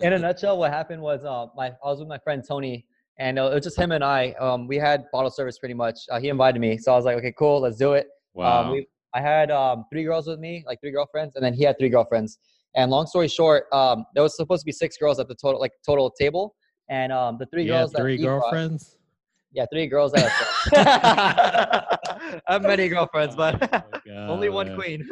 [0.00, 2.86] in a nutshell, what happened was uh, my I was with my friend Tony,
[3.18, 4.30] and uh, it was just him and I.
[4.40, 5.98] Um, we had bottle service pretty much.
[6.10, 8.06] Uh, he invited me, so I was like, okay, cool, let's do it.
[8.32, 8.62] Wow.
[8.62, 11.62] Um, we, I had um, three girls with me, like three girlfriends, and then he
[11.64, 12.38] had three girlfriends.
[12.76, 15.60] And long story short, um, there was supposed to be six girls at the total,
[15.60, 16.56] like total table,
[16.88, 17.92] and um, the three you girls.
[17.92, 18.98] three that he brought- girlfriends.
[19.52, 20.12] yeah, three girls.
[20.74, 23.54] I have many girlfriends, but
[24.06, 24.78] Oh, only one God.
[24.80, 25.08] queen.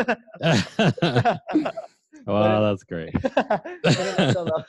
[2.26, 3.14] wow, that's great.
[3.14, 4.64] in, a nutshell,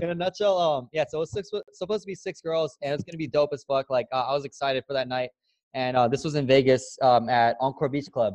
[0.00, 1.04] in a nutshell, um, yeah.
[1.08, 3.64] So it was six, supposed to be six girls, and it's gonna be dope as
[3.64, 3.90] fuck.
[3.90, 5.30] Like uh, I was excited for that night,
[5.74, 8.34] and uh, this was in Vegas um, at Encore Beach Club,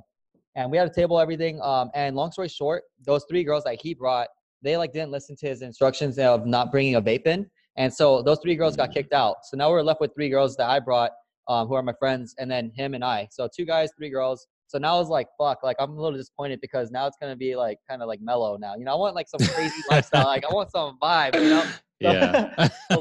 [0.55, 1.61] and we had a table, everything.
[1.61, 4.27] Um, and long story short, those three girls that he brought,
[4.61, 8.21] they like didn't listen to his instructions of not bringing a vape in, and so
[8.21, 9.37] those three girls got kicked out.
[9.43, 11.11] So now we're left with three girls that I brought,
[11.47, 13.27] um, who are my friends, and then him and I.
[13.31, 14.47] So two guys, three girls.
[14.67, 17.35] So now I was like, fuck, like I'm a little disappointed because now it's gonna
[17.35, 18.75] be like kind of like mellow now.
[18.75, 20.25] You know, I want like some crazy lifestyle.
[20.25, 21.65] Like I want some vibe, you know?
[22.01, 22.69] Yeah.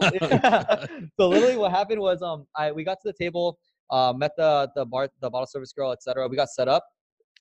[1.21, 3.57] so literally what happened was um I we got to the table,
[3.91, 6.27] uh, met the the bar the bottle service girl, etc.
[6.29, 6.85] We got set up.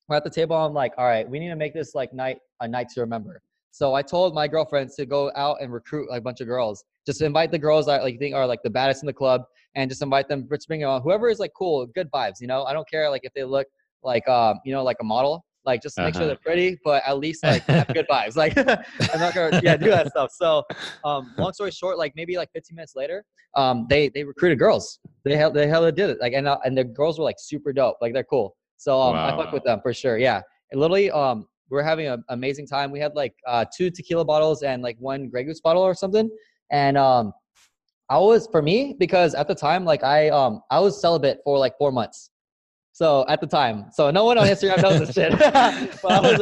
[0.07, 0.55] We're at the table.
[0.55, 3.41] I'm like, all right, we need to make this like night a night to remember.
[3.71, 6.83] So I told my girlfriends to go out and recruit like, a bunch of girls.
[7.05, 9.43] Just invite the girls that like you think are like the baddest in the club,
[9.75, 10.47] and just invite them.
[10.51, 12.35] Just bring on whoever is like cool, good vibes.
[12.39, 13.67] You know, I don't care like if they look
[14.03, 15.45] like um you know like a model.
[15.65, 16.27] Like just make sure Uh-huh.
[16.27, 18.37] they're pretty, but at least like have good vibes.
[18.37, 18.57] Like
[19.13, 20.31] I'm not gonna yeah do that stuff.
[20.31, 20.63] So
[21.03, 23.23] um long story short, like maybe like 15 minutes later,
[23.55, 24.99] um they they recruited girls.
[25.25, 26.17] They hell they hella did it.
[26.21, 27.97] Like and uh, and the girls were like super dope.
[28.01, 28.55] Like they're cool.
[28.77, 30.17] So um I fuck with them for sure.
[30.17, 30.41] Yeah.
[30.71, 32.91] And literally um we're having an amazing time.
[32.91, 36.29] We had like uh two tequila bottles and like one Grey Goose bottle or something.
[36.71, 37.33] And um
[38.09, 41.57] I was for me because at the time like I um I was celibate for
[41.57, 42.31] like four months.
[42.93, 45.31] So at the time, so no one on Instagram knows this shit.
[45.37, 46.41] but I was,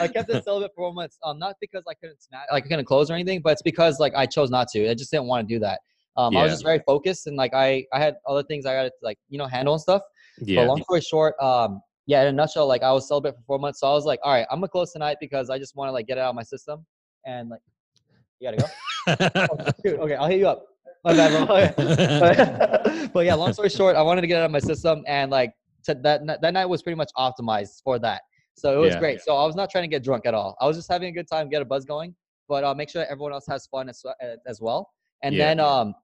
[0.00, 1.18] I kept it celibate for four months.
[1.22, 4.00] Um, not because I couldn't smash, like I couldn't close or anything, but it's because
[4.00, 4.88] like I chose not to.
[4.90, 5.80] I just didn't want to do that.
[6.16, 8.82] Um, I was just very focused and like I I had other things I got
[8.84, 10.00] to like you know handle and stuff.
[10.40, 10.60] Yeah.
[10.60, 13.58] But long story short, um, yeah, in a nutshell, like I was celibate for four
[13.58, 15.88] months, so I was like, all right, I'm gonna close tonight because I just want
[15.88, 16.84] to like get it out of my system
[17.24, 17.60] and like,
[18.40, 18.66] you gotta go.
[19.88, 20.04] Oh.
[20.04, 20.66] Okay, I'll hit you up.
[21.04, 21.56] My bad, bro.
[21.56, 23.08] Okay.
[23.14, 25.30] but yeah, long story short, I wanted to get it out of my system, and
[25.30, 25.52] like
[25.84, 28.22] to, that that night was pretty much optimized for that.
[28.54, 28.98] So it was Yeah.
[29.00, 29.20] great.
[29.22, 30.56] So I was not trying to get drunk at all.
[30.60, 32.14] I was just having a good time, get a buzz going,
[32.48, 34.12] but uh, make sure that everyone else has fun as, uh,
[34.46, 34.90] as well.
[35.22, 35.46] And Yeah.
[35.46, 35.94] then, um,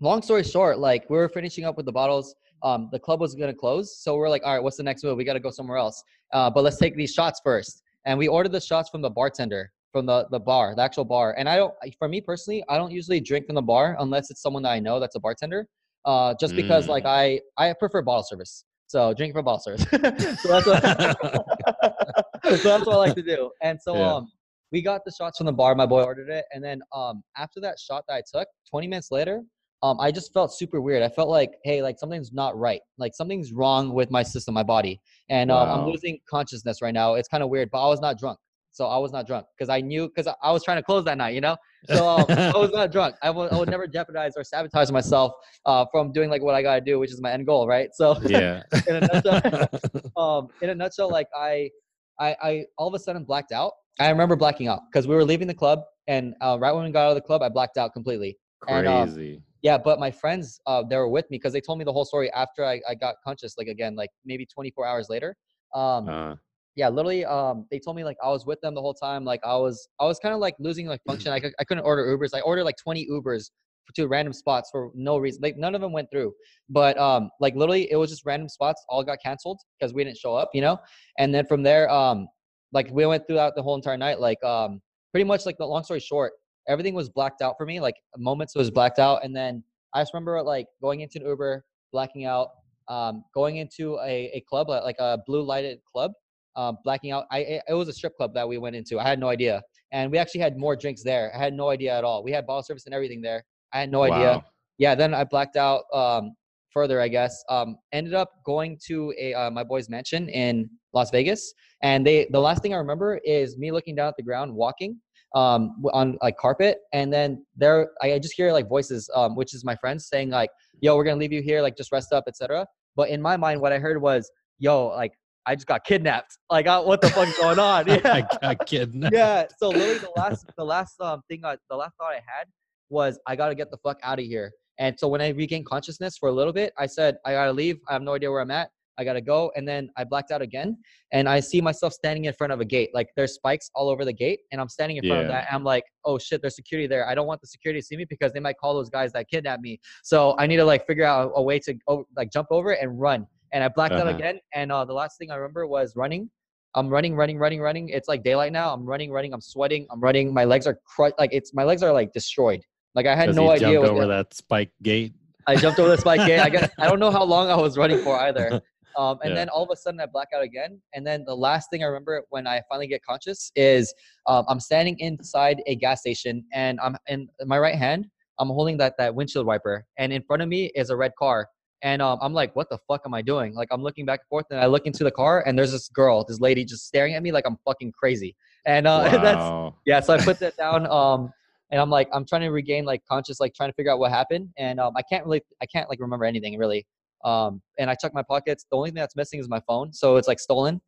[0.00, 2.34] long story short, like we were finishing up with the bottles.
[2.64, 5.16] Um, the club was gonna close, so we're like, all right, what's the next move?
[5.16, 6.02] We got to go somewhere else.
[6.32, 7.82] Uh, but let's take these shots first.
[8.06, 11.34] And we ordered the shots from the bartender from the the bar, the actual bar.
[11.38, 14.42] And I don't, for me personally, I don't usually drink from the bar unless it's
[14.42, 15.68] someone that I know that's a bartender.
[16.04, 18.64] Uh, just because like I I prefer bottle service.
[18.88, 19.86] So drink from bottle service.
[20.42, 20.82] so that's what
[22.60, 23.50] so that's what I like to do.
[23.62, 24.14] And so Yeah.
[24.16, 24.32] um
[24.72, 25.74] we got the shots from the bar.
[25.76, 29.10] My boy ordered it, and then um after that shot that I took, 20 minutes
[29.12, 29.42] later,
[29.84, 31.02] um I just felt super weird.
[31.02, 32.80] I felt like hey, like something's not right.
[32.98, 37.14] Like something's wrong with my system, my body, and um, I'm losing consciousness right now.
[37.14, 38.38] It's kind of weird, but I was not drunk.
[38.72, 41.04] So I was not drunk because I knew because I, I was trying to close
[41.04, 41.56] that night, you know.
[41.84, 43.14] So um, I was not drunk.
[43.22, 45.32] I would, would never jeopardize or sabotage myself
[45.64, 47.90] uh, from doing like what I gotta do, which is my end goal, right?
[47.92, 48.62] So yeah.
[48.88, 49.68] in a nutshell,
[50.16, 51.70] um, in a nutshell, like I,
[52.18, 53.72] I, I all of a sudden blacked out.
[54.00, 56.90] I remember blacking out because we were leaving the club, and uh, right when we
[56.90, 58.38] got out of the club, I blacked out completely.
[58.68, 59.42] And, um, Crazy.
[59.62, 62.04] Yeah, but my friends, uh, they were with me because they told me the whole
[62.04, 65.34] story after I, I got conscious, like again, like maybe 24 hours later.
[65.74, 66.36] Um, Uh,
[66.76, 69.24] yeah, literally, um, they told me like I was with them the whole time.
[69.24, 71.32] Like I was, I was kind of like losing like function.
[71.32, 72.30] I, I couldn't order Ubers.
[72.34, 73.50] I ordered like 20 Ubers
[73.94, 75.40] to random spots for no reason.
[75.42, 76.34] Like none of them went through.
[76.68, 78.84] But um, like literally, it was just random spots.
[78.88, 80.50] All got canceled because we didn't show up.
[80.52, 80.78] You know.
[81.18, 82.28] And then from there, um,
[82.72, 84.20] like we went throughout the whole entire night.
[84.20, 84.80] Like um,
[85.12, 86.32] pretty much like the long story short,
[86.68, 87.80] everything was blacked out for me.
[87.80, 89.62] Like moments was blacked out, and then
[89.94, 92.48] I just remember like going into an Uber, blacking out,
[92.88, 96.12] um, going into a, a club like a blue lighted club
[96.56, 97.26] um, blacking out.
[97.30, 98.98] I it, was a strip club that we went into.
[98.98, 101.32] I had no idea, and we actually had more drinks there.
[101.34, 102.22] I had no idea at all.
[102.22, 103.44] We had bottle service and everything there.
[103.72, 104.32] I had no idea.
[104.32, 104.44] wow.
[104.78, 106.34] Yeah, then I blacked out um,
[106.70, 107.00] further.
[107.00, 111.54] I guess um, ended up going to a uh, my boy's mansion in Las Vegas,
[111.82, 115.00] and they the last thing I remember is me looking down at the ground, walking
[115.34, 119.54] um, on like carpet, and then there I I just hear like voices, um, which
[119.54, 122.24] is my friends saying like, "Yo, we're gonna leave you here, like just rest up,
[122.28, 122.66] etc."
[122.96, 125.12] But in my mind, what I heard was, "Yo, like."
[125.46, 126.38] I just got kidnapped.
[126.50, 127.90] Like, what the fuck's going on?
[127.90, 129.02] I Yeah, got kidding.
[129.12, 129.44] yeah.
[129.58, 132.46] So literally, the last, the last um thing, I, the last thought I had
[132.88, 134.52] was, I gotta get the fuck out of here.
[134.78, 137.76] And so when I regained consciousness for a little bit, I said, I gotta leave.
[137.90, 138.70] I have no idea where I'm at.
[138.98, 139.52] I gotta go.
[139.56, 140.76] And then I blacked out again.
[141.12, 142.90] And I see myself standing in front of a gate.
[142.94, 144.40] Like there's spikes all over the gate.
[144.52, 145.26] And I'm standing in front yeah.
[145.26, 145.48] of that.
[145.52, 147.08] I'm like, oh shit, there's security there.
[147.08, 149.28] I don't want the security to see me because they might call those guys that
[149.28, 149.80] kidnapped me.
[150.02, 151.74] So I need to like figure out a, way to
[152.16, 153.26] like jump over it and run.
[153.52, 154.08] And I blacked uh-huh.
[154.08, 154.38] out again.
[154.54, 156.30] And uh, the last thing I remember was running.
[156.76, 157.88] I'm running, running, running, running.
[157.90, 158.72] It's like daylight now.
[158.72, 159.32] I'm running, running.
[159.32, 159.86] I'm sweating.
[159.90, 160.34] I'm running.
[160.34, 161.14] My legs are crushed.
[161.18, 162.62] Like it's my legs are like destroyed.
[162.94, 163.74] Like I had no idea.
[163.74, 165.14] Jumped over that spike gate.
[165.46, 166.40] I jumped over the spike gate.
[166.40, 168.60] I guess I don't know how long I was running for either.
[168.96, 169.36] Um, and yeah.
[169.36, 170.80] then all of a sudden I black out again.
[170.94, 173.92] And then the last thing I remember when I finally get conscious is
[174.26, 178.06] um, I'm standing inside a gas station and I'm in my right hand.
[178.38, 181.48] I'm holding that that windshield wiper, and in front of me is a red car.
[181.82, 183.54] And um, I'm like, what the fuck am I doing?
[183.54, 185.88] Like I'm looking back and forth, and I look into the car, and there's this
[185.88, 188.34] girl, this lady, just staring at me like I'm fucking crazy.
[188.66, 189.22] And uh, wow.
[189.22, 190.00] that's yeah.
[190.00, 190.86] So I put that down.
[190.86, 191.30] Um,
[191.70, 194.10] and I'm like, I'm trying to regain like conscious, like trying to figure out what
[194.10, 196.86] happened, and um, I can't really, I can't like remember anything really.
[197.24, 198.66] Um, and I check my pockets.
[198.70, 200.80] The only thing that's missing is my phone, so it's like stolen.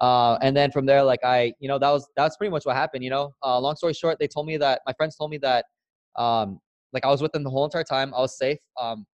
[0.00, 2.76] Uh, and then from there, like I, you know, that was that's pretty much what
[2.76, 3.04] happened.
[3.04, 5.64] You know, uh, long story short, they told me that my friends told me that,
[6.16, 6.58] um,
[6.92, 8.14] like I was with them the whole entire time.
[8.14, 8.58] I was safe.
[8.80, 9.04] Um,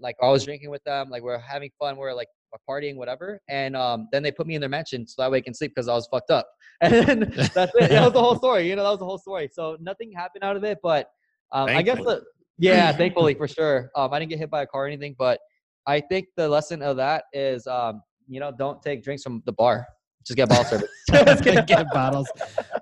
[0.00, 2.26] like I was drinking with them, like we are having fun, we are like
[2.68, 3.40] partying, whatever.
[3.48, 5.72] And um, then they put me in their mansion so that way I can sleep
[5.74, 6.48] because I was fucked up.
[6.82, 7.22] And
[7.54, 7.90] that's it.
[7.90, 8.68] That was the whole story.
[8.68, 9.48] You know, that was the whole story.
[9.52, 11.08] So nothing happened out of it, but
[11.52, 12.22] um, I guess the,
[12.58, 13.90] yeah, thankfully for sure.
[13.94, 15.38] Um, I didn't get hit by a car or anything, but
[15.86, 19.52] I think the lesson of that is, um, you know, don't take drinks from the
[19.52, 19.86] bar.
[20.24, 20.88] Just get bottle service.
[21.10, 22.30] Just get bottles.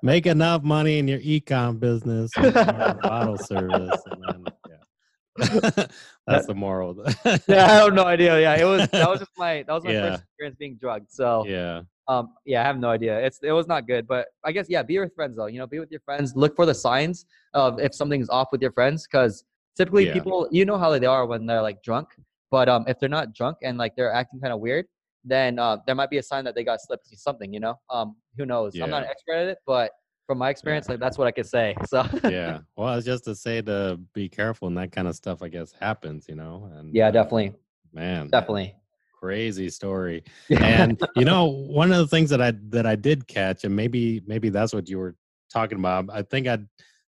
[0.02, 2.30] Make enough money in your ecom business.
[2.36, 4.02] bottle service.
[4.06, 5.88] And then,
[6.26, 7.02] That's the moral.
[7.24, 8.38] yeah, I have no idea.
[8.40, 10.10] Yeah, it was that was just my that was my yeah.
[10.10, 11.10] first experience being drugged.
[11.10, 13.18] So yeah, um, yeah, I have no idea.
[13.24, 15.46] It's it was not good, but I guess yeah, be with friends though.
[15.46, 16.34] You know, be with your friends.
[16.36, 19.44] Look for the signs of if something's off with your friends, because
[19.76, 20.12] typically yeah.
[20.12, 22.08] people you know how they are when they're like drunk,
[22.50, 24.86] but um, if they're not drunk and like they're acting kind of weird,
[25.24, 27.52] then uh, there might be a sign that they got slipped something.
[27.52, 28.74] You know, um, who knows?
[28.74, 28.84] Yeah.
[28.84, 29.92] I'm not an expert at it, but
[30.26, 30.92] from my experience, yeah.
[30.92, 31.74] like that's what I could say.
[31.86, 35.42] So yeah, well, it's just to say to be careful and that kind of stuff.
[35.42, 36.70] I guess happens, you know.
[36.74, 37.48] And yeah, definitely.
[37.48, 37.52] Uh,
[37.92, 38.74] man, definitely
[39.20, 40.24] crazy story.
[40.50, 44.22] and you know, one of the things that I that I did catch, and maybe
[44.26, 45.14] maybe that's what you were
[45.52, 46.06] talking about.
[46.10, 46.58] I think I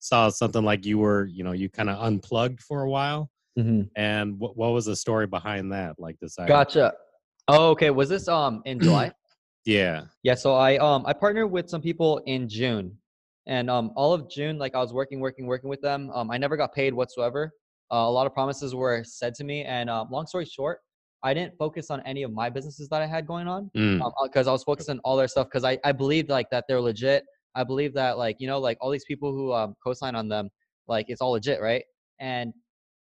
[0.01, 3.31] saw something like you were, you know, you kind of unplugged for a while.
[3.61, 3.83] Mm-hmm.
[3.97, 5.97] And what what was the story behind that?
[5.99, 6.37] Like this.
[6.47, 6.93] Gotcha.
[7.49, 7.91] Oh, okay.
[7.91, 9.13] Was this um in July?
[9.65, 10.05] yeah.
[10.23, 10.35] Yeah.
[10.35, 12.97] So I um I partnered with some people in June
[13.47, 16.11] and um, all of June, like I was working, working, working with them.
[16.15, 17.53] Um, I never got paid whatsoever.
[17.93, 20.79] Uh, a lot of promises were said to me, and uh, long story short,
[21.25, 24.03] I didn't focus on any of my businesses that I had going on because mm.
[24.03, 26.65] um, uh, I was focused on all their stuff because I, I believed like that
[26.69, 27.25] they're legit.
[27.57, 30.49] I believe that like you know like all these people who um, co-sign on them
[30.87, 31.83] like it's all legit, right?
[32.21, 32.53] And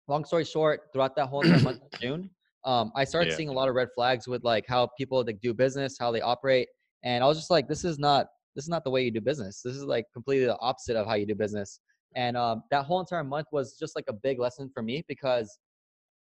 [0.08, 2.30] long story short, throughout that whole month of June,
[2.64, 3.38] um, I started yeah.
[3.38, 6.22] seeing a lot of red flags with like how people like do business, how they
[6.22, 6.68] operate,
[7.04, 9.22] and I was just like, this is not this is not the way you do
[9.22, 9.62] business.
[9.64, 11.80] This is like completely the opposite of how you do business.
[12.16, 15.60] And um, that whole entire month was just like a big lesson for me because,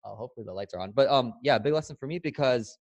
[0.06, 0.92] oh, hopefully the lights are on.
[0.92, 2.78] But um, yeah, big lesson for me because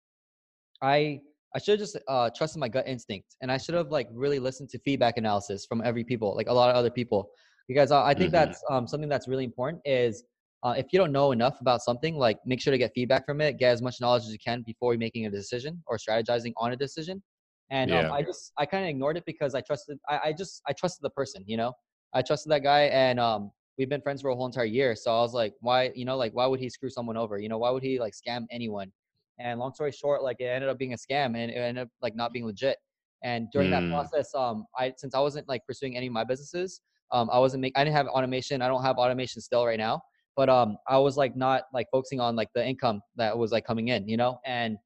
[0.83, 1.21] I
[1.55, 4.39] I should have just uh, trusted my gut instinct, and I should have like really
[4.39, 7.31] listened to feedback analysis from every people, like a lot of other people,
[7.69, 8.33] because uh, I think mm-hmm.
[8.33, 9.81] that's um, something that's really important.
[9.87, 10.25] Is
[10.67, 13.41] uh, if you don't know enough about something, like make sure to get feedback from
[13.41, 16.73] it, get as much knowledge as you can before making a decision or strategizing on
[16.73, 17.23] a decision
[17.71, 18.07] and um, yeah.
[18.09, 20.73] um, I just I kind of ignored it because I trusted I, I just I
[20.73, 21.73] trusted the person, you know,
[22.15, 24.95] I trusted that guy, and um, we've been friends for a whole entire year.
[24.95, 27.39] So I was like, why, you know, like why would he screw someone over?
[27.39, 28.93] You know, why would he like scam anyone?
[29.39, 31.89] And long story short, like it ended up being a scam, and it ended up
[32.03, 32.79] like not being legit.
[33.25, 33.73] And during mm.
[33.73, 37.39] that process, um, I since I wasn't like pursuing any of my businesses, um, I
[37.39, 38.63] wasn't make I didn't have automation.
[38.63, 40.01] I don't have automation still right now,
[40.37, 43.67] but um, I was like not like focusing on like the income that was like
[43.67, 44.77] coming in, you know, and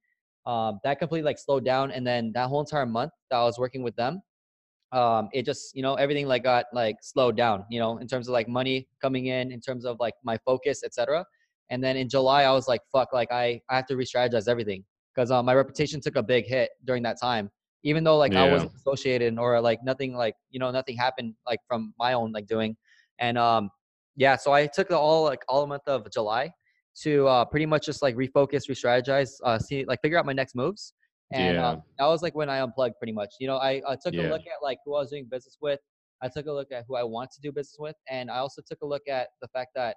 [0.46, 3.58] um, that completely like slowed down and then that whole entire month that i was
[3.58, 4.22] working with them
[4.92, 8.26] um, it just you know everything like got like slowed down you know in terms
[8.26, 11.24] of like money coming in in terms of like my focus etc
[11.70, 14.84] and then in july i was like fuck like i, I have to re-strategize everything
[15.14, 17.50] because um, my reputation took a big hit during that time
[17.82, 18.44] even though like yeah.
[18.44, 22.32] i wasn't associated or like nothing like you know nothing happened like from my own
[22.32, 22.76] like doing
[23.20, 23.70] and um
[24.20, 26.44] yeah so i took the all like all month of july
[27.02, 30.54] to uh, pretty much just like refocus, re-strategize, uh, see like figure out my next
[30.54, 30.94] moves.
[31.32, 31.68] And yeah.
[31.68, 33.34] um, that was like when I unplugged pretty much.
[33.38, 34.22] You know, I, I took yeah.
[34.22, 35.78] a look at like who I was doing business with.
[36.22, 38.60] I took a look at who I want to do business with, and I also
[38.66, 39.96] took a look at the fact that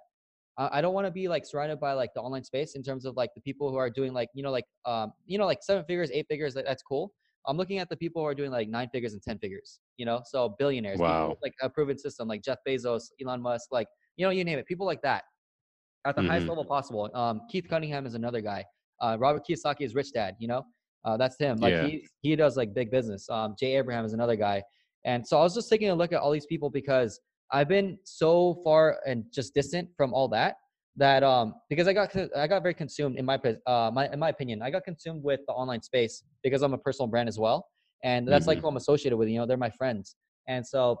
[0.56, 3.16] I don't want to be like surrounded by like the online space in terms of
[3.16, 5.84] like the people who are doing like you know like um you know like seven
[5.84, 6.54] figures, eight figures.
[6.54, 7.12] That's cool.
[7.46, 9.80] I'm looking at the people who are doing like nine figures and ten figures.
[9.98, 11.00] You know, so billionaires.
[11.00, 11.36] Wow.
[11.42, 14.66] like a proven system, like Jeff Bezos, Elon Musk, like you know you name it,
[14.66, 15.24] people like that
[16.06, 16.30] at the mm-hmm.
[16.30, 17.10] highest level possible.
[17.14, 18.64] Um, Keith Cunningham is another guy.
[19.00, 20.36] Uh, Robert Kiyosaki is rich dad.
[20.38, 20.66] You know,
[21.04, 21.56] uh, that's him.
[21.58, 21.86] Like yeah.
[21.86, 23.28] he he does like big business.
[23.30, 24.62] Um, Jay Abraham is another guy.
[25.04, 27.20] And so I was just taking a look at all these people because
[27.52, 30.56] I've been so far and just distant from all that
[30.96, 34.28] that um because I got I got very consumed in my uh my in my
[34.28, 37.66] opinion I got consumed with the online space because I'm a personal brand as well
[38.04, 38.50] and that's mm-hmm.
[38.50, 40.14] like who I'm associated with you know they're my friends
[40.46, 41.00] and so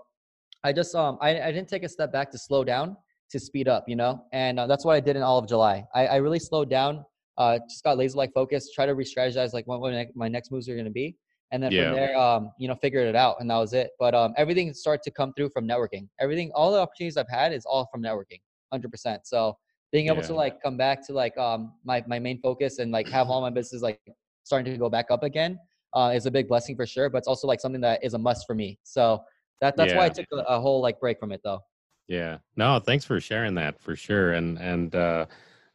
[0.64, 2.96] I just um I, I didn't take a step back to slow down
[3.30, 4.24] to speed up you know?
[4.32, 5.84] And uh, that's what I did in all of July.
[5.94, 7.04] I, I really slowed down
[7.36, 10.68] uh just got laser like focused try to re-strategize like what, what my next moves
[10.68, 11.16] are going to be.
[11.52, 11.84] And then yeah.
[11.84, 13.90] from there um you know figured it out and that was it.
[13.98, 16.08] But um everything started to come through from networking.
[16.18, 18.40] Everything all the opportunities I've had is all from networking
[18.72, 19.56] 100% so
[19.92, 20.22] being able yeah.
[20.22, 23.40] to like come back to like um my, my main focus and like have all
[23.40, 24.00] my business like
[24.42, 25.58] starting to go back up again
[25.94, 28.18] uh, is a big blessing for sure but it's also like something that is a
[28.18, 28.78] must for me.
[28.82, 29.22] So
[29.64, 29.98] that that's yeah.
[29.98, 31.60] why i took a, a, whole like break from it though
[32.06, 35.24] yeah no thanks for sharing that for sure and and uh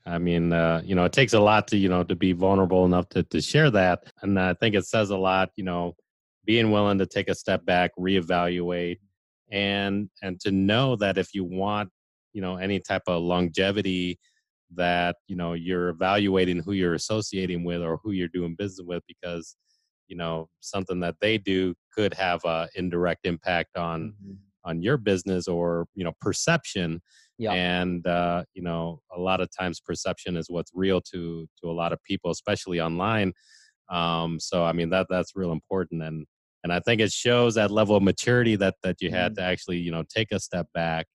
[0.06, 2.86] i mean uh you know it takes a lot to you know to be vulnerable
[2.86, 5.96] enough to to share that and i think it says a lot you know
[6.46, 9.00] being willing to take a step back reevaluate
[9.52, 11.90] and and to know that if you want
[12.34, 14.20] you know any type of longevity
[14.76, 19.02] that you know you're evaluating who you're associating with or who you're doing business with
[19.08, 19.56] because
[20.10, 24.34] you know something that they do could have a indirect impact on mm-hmm.
[24.66, 27.02] on your business or you know perception
[27.38, 27.54] yeah.
[27.54, 31.72] and uh, you know a lot of times perception is what's real to to a
[31.72, 33.32] lot of people especially online
[33.90, 36.26] um, so i mean that that's real important and
[36.64, 39.42] and i think it shows that level of maturity that that you had mm-hmm.
[39.42, 41.06] to actually you know take a step back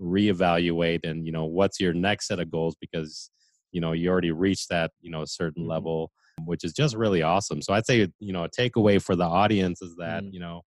[0.00, 3.30] reevaluate and you know what's your next set of goals because
[3.72, 5.70] you know you already reached that you know a certain mm-hmm.
[5.70, 6.10] level
[6.44, 9.82] which is just really awesome so i'd say you know a takeaway for the audience
[9.82, 10.34] is that mm-hmm.
[10.34, 10.62] you know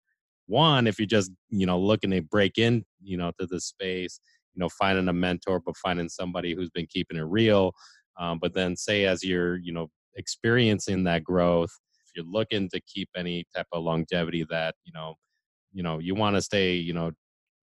[0.47, 4.19] one if you're just you know looking to break in you know to the space
[4.53, 7.71] you know finding a mentor but finding somebody who's been keeping it real
[8.17, 12.79] um, but then say as you're you know experiencing that growth if you're looking to
[12.81, 15.15] keep any type of longevity that you know
[15.73, 17.11] you know you want to stay you know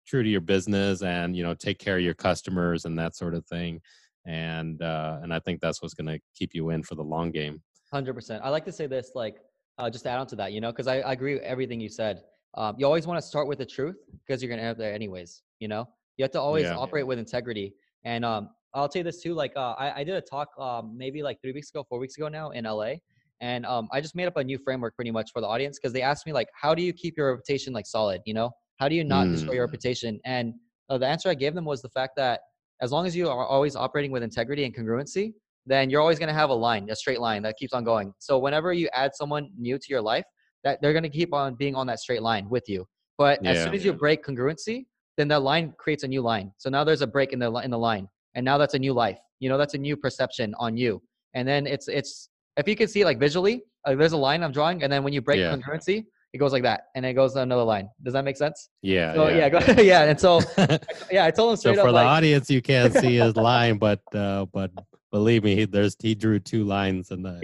[0.06, 3.34] true to your business and you know take care of your customers and that sort
[3.34, 3.80] of thing
[4.26, 7.30] and uh and i think that's what's going to keep you in for the long
[7.30, 9.36] game 100% i like to say this like
[9.78, 11.80] uh, just to add on to that you know because I, I, agree with everything
[11.80, 12.22] you said
[12.56, 14.78] um, you always want to start with the truth because you're going to end up
[14.78, 16.76] there anyways you know you have to always yeah.
[16.76, 20.14] operate with integrity and um, i'll tell you this too like uh, I, I did
[20.14, 22.92] a talk um, maybe like three weeks ago four weeks ago now in la
[23.40, 25.92] and um, i just made up a new framework pretty much for the audience because
[25.92, 28.88] they asked me like how do you keep your reputation like solid you know how
[28.88, 29.32] do you not mm.
[29.32, 29.70] destroy your mm.
[29.70, 30.20] reputation?
[30.24, 30.54] And
[30.88, 32.40] uh, the answer I gave them was the fact that
[32.80, 35.32] as long as you are always operating with integrity and congruency,
[35.66, 38.12] then you're always going to have a line, a straight line that keeps on going.
[38.18, 40.24] So whenever you add someone new to your life,
[40.62, 42.86] that they're going to keep on being on that straight line with you.
[43.16, 43.52] But yeah.
[43.52, 46.52] as soon as you break congruency, then that line creates a new line.
[46.58, 48.92] So now there's a break in the in the line, and now that's a new
[48.92, 49.18] life.
[49.38, 51.00] You know, that's a new perception on you.
[51.34, 54.52] And then it's it's if you can see like visually, uh, there's a line I'm
[54.52, 55.54] drawing, and then when you break yeah.
[55.54, 57.88] congruency, it goes like that, and it goes another line.
[58.02, 58.68] Does that make sense?
[58.82, 59.14] Yeah.
[59.14, 59.36] So, yeah.
[59.36, 60.02] Yeah, go, yeah.
[60.02, 60.40] And so,
[61.10, 61.76] yeah, I told him straight up.
[61.76, 64.72] so for the like, audience, you can't see his line, but uh, but
[65.12, 67.38] believe me, there's he drew two lines in the.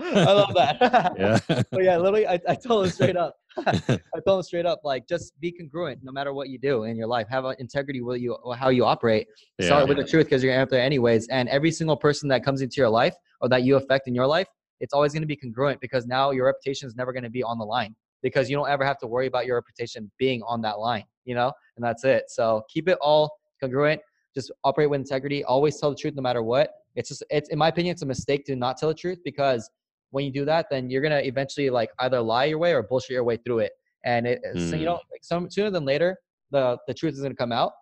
[0.00, 1.14] I love that.
[1.16, 1.38] Yeah.
[1.70, 3.36] but yeah, literally, I, I told him straight up.
[3.56, 6.96] I told him straight up, like, just be congruent no matter what you do in
[6.96, 7.28] your life.
[7.30, 9.28] Have integrity with you, how you operate.
[9.60, 9.66] Yeah.
[9.66, 11.28] Start with the truth because you're out there anyways.
[11.28, 14.26] And every single person that comes into your life or that you affect in your
[14.26, 14.48] life
[14.80, 17.42] it's always going to be congruent because now your reputation is never going to be
[17.42, 20.60] on the line because you don't ever have to worry about your reputation being on
[20.62, 22.24] that line, you know, and that's it.
[22.28, 23.30] So keep it all
[23.60, 24.00] congruent.
[24.34, 25.44] Just operate with integrity.
[25.44, 26.70] Always tell the truth no matter what.
[26.94, 29.68] It's just, it's in my opinion, it's a mistake to not tell the truth because
[30.10, 33.10] when you do that, then you're gonna eventually like either lie your way or bullshit
[33.10, 33.72] your way through it.
[34.04, 34.70] And it, mm.
[34.70, 36.16] so, you know, like some sooner than later,
[36.50, 37.72] the the truth is gonna come out,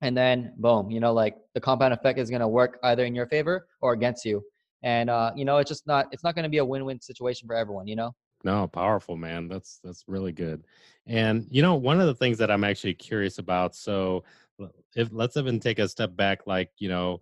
[0.00, 3.26] and then boom, you know, like the compound effect is gonna work either in your
[3.26, 4.42] favor or against you
[4.82, 7.46] and uh, you know it's just not it's not going to be a win-win situation
[7.46, 8.14] for everyone you know?
[8.44, 9.48] No powerful man.
[9.48, 10.64] That's that's really good.
[11.06, 14.24] And you know one of the things that i'm actually curious about so
[14.94, 17.18] if let's even take a step back like you know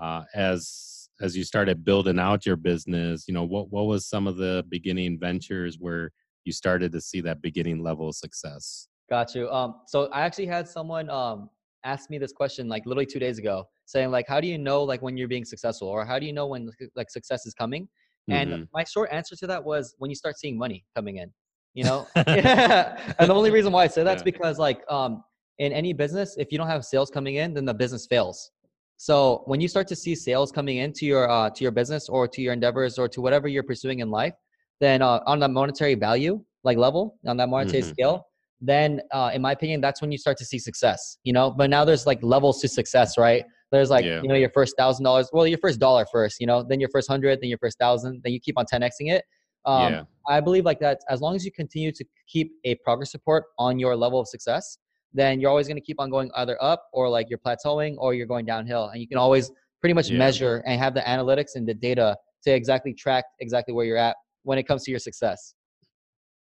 [0.00, 4.26] uh, as as you started building out your business you know what what was some
[4.26, 6.10] of the beginning ventures where
[6.44, 8.88] you started to see that beginning level of success?
[9.08, 9.50] Got you.
[9.50, 11.50] Um so i actually had someone um
[11.84, 14.82] ask me this question like literally two days ago saying like how do you know
[14.82, 17.88] like when you're being successful or how do you know when like success is coming
[18.28, 18.62] and mm-hmm.
[18.72, 21.32] my short answer to that was when you start seeing money coming in
[21.74, 24.24] you know and the only reason why i say that's yeah.
[24.24, 25.22] because like um
[25.58, 28.50] in any business if you don't have sales coming in then the business fails
[28.96, 32.28] so when you start to see sales coming into your uh, to your business or
[32.28, 34.34] to your endeavors or to whatever you're pursuing in life
[34.80, 37.92] then uh, on the monetary value like level on that monetary mm-hmm.
[37.92, 38.26] scale
[38.60, 41.70] then uh, in my opinion, that's when you start to see success, you know, but
[41.70, 43.44] now there's like levels to success, right?
[43.72, 44.20] There's like, yeah.
[44.20, 46.90] you know, your first thousand dollars, well, your first dollar first, you know, then your
[46.90, 49.24] first hundred, then your first thousand, then you keep on 10xing it.
[49.64, 50.02] Um, yeah.
[50.28, 53.78] I believe like that, as long as you continue to keep a progress report on
[53.78, 54.78] your level of success,
[55.12, 58.14] then you're always going to keep on going either up or like you're plateauing or
[58.14, 58.88] you're going downhill.
[58.88, 59.50] And you can always
[59.80, 60.18] pretty much yeah.
[60.18, 64.16] measure and have the analytics and the data to exactly track exactly where you're at
[64.42, 65.54] when it comes to your success.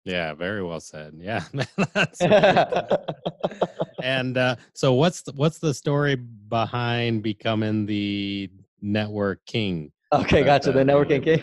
[0.04, 1.14] Yeah, very well said.
[1.18, 1.44] Yeah,
[4.02, 8.50] and uh, so, what's the, what's the story behind becoming the
[8.82, 9.92] network king?
[10.20, 10.70] Okay, gotcha.
[10.70, 11.40] The networking king.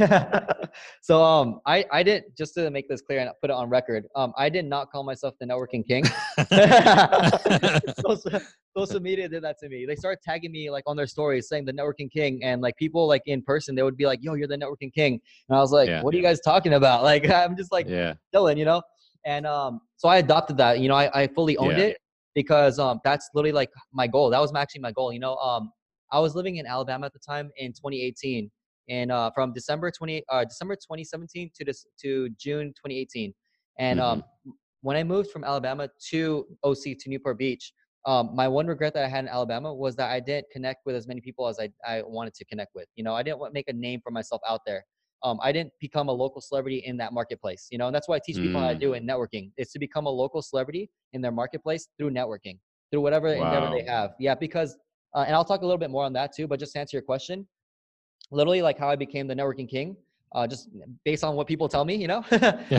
[1.01, 4.05] so um, I I didn't just to make this clear and put it on record.
[4.15, 6.05] Um, I did not call myself the networking king.
[8.05, 8.41] social,
[8.77, 9.85] social media did that to me.
[9.85, 13.07] They started tagging me like on their stories saying the networking king, and like people
[13.07, 15.19] like in person they would be like, "Yo, you're the networking king,"
[15.49, 17.87] and I was like, yeah, "What are you guys talking about?" Like I'm just like
[17.89, 18.13] yeah.
[18.33, 18.81] chilling, you know.
[19.25, 20.79] And um, so I adopted that.
[20.79, 21.85] You know, I, I fully owned yeah.
[21.85, 21.97] it
[22.35, 24.29] because um, that's literally like my goal.
[24.29, 25.11] That was actually my goal.
[25.11, 25.71] You know, um,
[26.11, 28.49] I was living in Alabama at the time in 2018
[28.89, 33.33] and uh, from December 20 uh, December 2017 to this to June 2018.
[33.79, 34.21] And mm-hmm.
[34.21, 34.23] um,
[34.81, 37.73] when I moved from Alabama to OC to Newport Beach,
[38.05, 40.95] um, my one regret that I had in Alabama was that I didn't connect with
[40.95, 42.87] as many people as I, I wanted to connect with.
[42.95, 44.83] You know, I didn't want to make a name for myself out there.
[45.23, 47.67] Um, I didn't become a local celebrity in that marketplace.
[47.69, 48.63] You know, and that's why I teach people mm.
[48.63, 49.51] how to do in networking.
[49.57, 52.57] Is to become a local celebrity in their marketplace through networking,
[52.89, 53.53] through whatever wow.
[53.53, 54.11] endeavor they have.
[54.19, 54.77] Yeah, because
[55.13, 56.47] uh, and I'll talk a little bit more on that too.
[56.47, 57.47] But just to answer your question,
[58.31, 59.95] literally like how I became the networking king.
[60.33, 60.69] Uh, just
[61.03, 62.23] based on what people tell me, you know.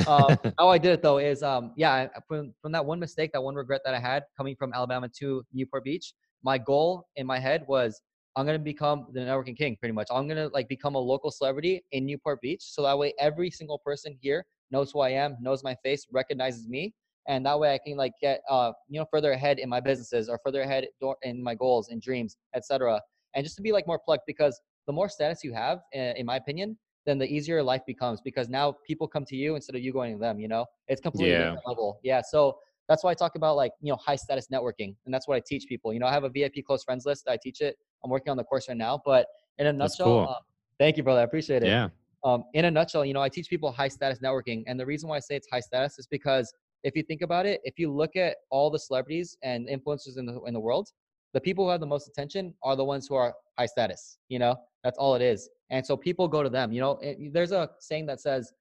[0.09, 3.43] um, how I did it though is, um, yeah, from, from that one mistake, that
[3.43, 7.39] one regret that I had coming from Alabama to Newport Beach, my goal in my
[7.39, 8.01] head was
[8.37, 10.09] I'm gonna become the networking king, pretty much.
[10.11, 13.79] I'm gonna like become a local celebrity in Newport Beach, so that way every single
[13.79, 16.95] person here knows who I am, knows my face, recognizes me,
[17.29, 20.29] and that way I can like get uh you know further ahead in my businesses
[20.29, 20.87] or further ahead
[21.23, 23.01] in my goals and dreams, etc.
[23.35, 26.37] And just to be like more plugged because the more status you have, in my
[26.37, 26.77] opinion,
[27.07, 30.13] then the easier life becomes because now people come to you instead of you going
[30.13, 30.39] to them.
[30.39, 31.39] You know, it's completely yeah.
[31.39, 31.99] different level.
[32.03, 32.23] Yeah.
[32.23, 32.59] So
[32.89, 35.43] that's why I talk about like you know high status networking, and that's what I
[35.47, 35.93] teach people.
[35.93, 37.29] You know, I have a VIP close friends list.
[37.29, 37.77] I teach it.
[38.05, 39.27] I'm working on the course right now, but
[39.59, 40.27] in a nutshell, cool.
[40.29, 40.41] uh,
[40.79, 41.21] thank you, brother.
[41.21, 41.69] I appreciate it.
[41.69, 41.89] Yeah.
[42.25, 45.09] Um, in a nutshell, you know, I teach people high status networking, and the reason
[45.09, 46.53] why I say it's high status is because
[46.85, 50.27] if you think about it, if you look at all the celebrities and influencers in
[50.27, 50.91] the in the world,
[51.33, 54.19] the people who have the most attention are the ones who are high status.
[54.29, 55.49] You know, that's all it is.
[55.71, 56.73] And so people go to them.
[56.73, 58.53] You know, it, there's a saying that says,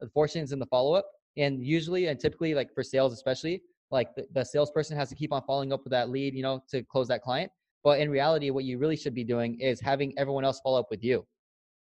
[0.00, 1.06] "The fortune is in the follow up."
[1.36, 5.32] And usually, and typically, like for sales, especially, like the, the salesperson has to keep
[5.32, 7.50] on following up with that lead, you know, to close that client.
[7.82, 10.88] But in reality, what you really should be doing is having everyone else follow up
[10.90, 11.26] with you.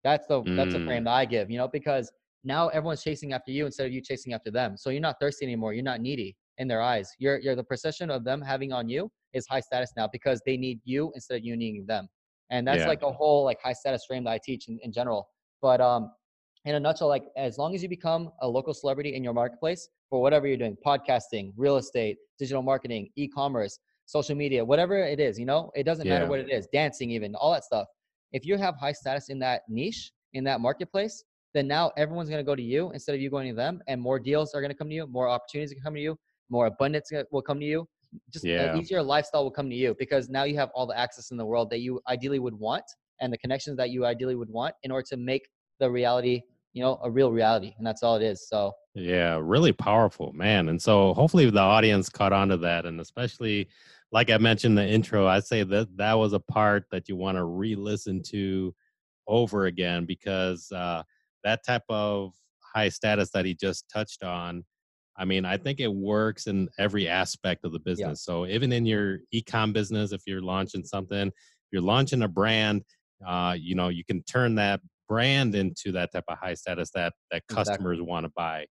[0.03, 0.55] That's the mm.
[0.55, 1.05] that's the frame mm.
[1.05, 1.49] that I give.
[1.49, 2.11] You know, because
[2.43, 4.77] now everyone's chasing after you instead of you chasing after them.
[4.77, 5.73] So you're not thirsty anymore.
[5.73, 7.11] You're not needy in their eyes.
[7.17, 10.55] You're you're the perception of them having on you is high status now because they
[10.55, 12.07] need you instead of you needing them
[12.49, 12.87] and that's yeah.
[12.87, 15.29] like a whole like high status frame that i teach in, in general
[15.61, 16.11] but um
[16.65, 19.89] in a nutshell like as long as you become a local celebrity in your marketplace
[20.09, 25.39] for whatever you're doing podcasting real estate digital marketing e-commerce social media whatever it is
[25.39, 26.13] you know it doesn't yeah.
[26.13, 27.87] matter what it is dancing even all that stuff
[28.31, 31.23] if you have high status in that niche in that marketplace
[31.53, 34.01] then now everyone's going to go to you instead of you going to them and
[34.01, 36.17] more deals are going to come to you more opportunities can come to you
[36.49, 37.87] more abundance will come to you
[38.31, 38.73] just yeah.
[38.73, 41.37] an easier lifestyle will come to you because now you have all the access in
[41.37, 42.83] the world that you ideally would want
[43.19, 45.49] and the connections that you ideally would want in order to make
[45.79, 46.41] the reality
[46.73, 50.69] you know a real reality and that's all it is so yeah really powerful man
[50.69, 53.67] and so hopefully the audience caught on to that and especially
[54.11, 57.37] like i mentioned the intro i say that that was a part that you want
[57.37, 58.73] to re-listen to
[59.27, 61.03] over again because uh,
[61.43, 64.63] that type of high status that he just touched on
[65.17, 68.23] I mean, I think it works in every aspect of the business.
[68.27, 68.33] Yeah.
[68.33, 72.83] So even in your ecom business, if you're launching something, if you're launching a brand,
[73.25, 77.13] uh, you know, you can turn that brand into that type of high status that
[77.31, 78.01] that customers exactly.
[78.01, 78.65] want to buy.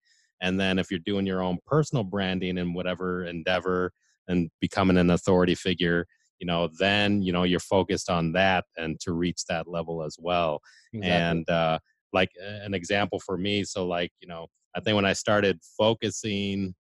[0.41, 3.93] And then if you're doing your own personal branding in whatever endeavor
[4.27, 6.07] and becoming an authority figure,
[6.41, 10.17] you know, then you know you're focused on that and to reach that level as
[10.19, 10.61] well.
[10.93, 11.11] Exactly.
[11.13, 11.79] And uh,
[12.13, 16.75] like an example for me, so like you know I think when I started focusing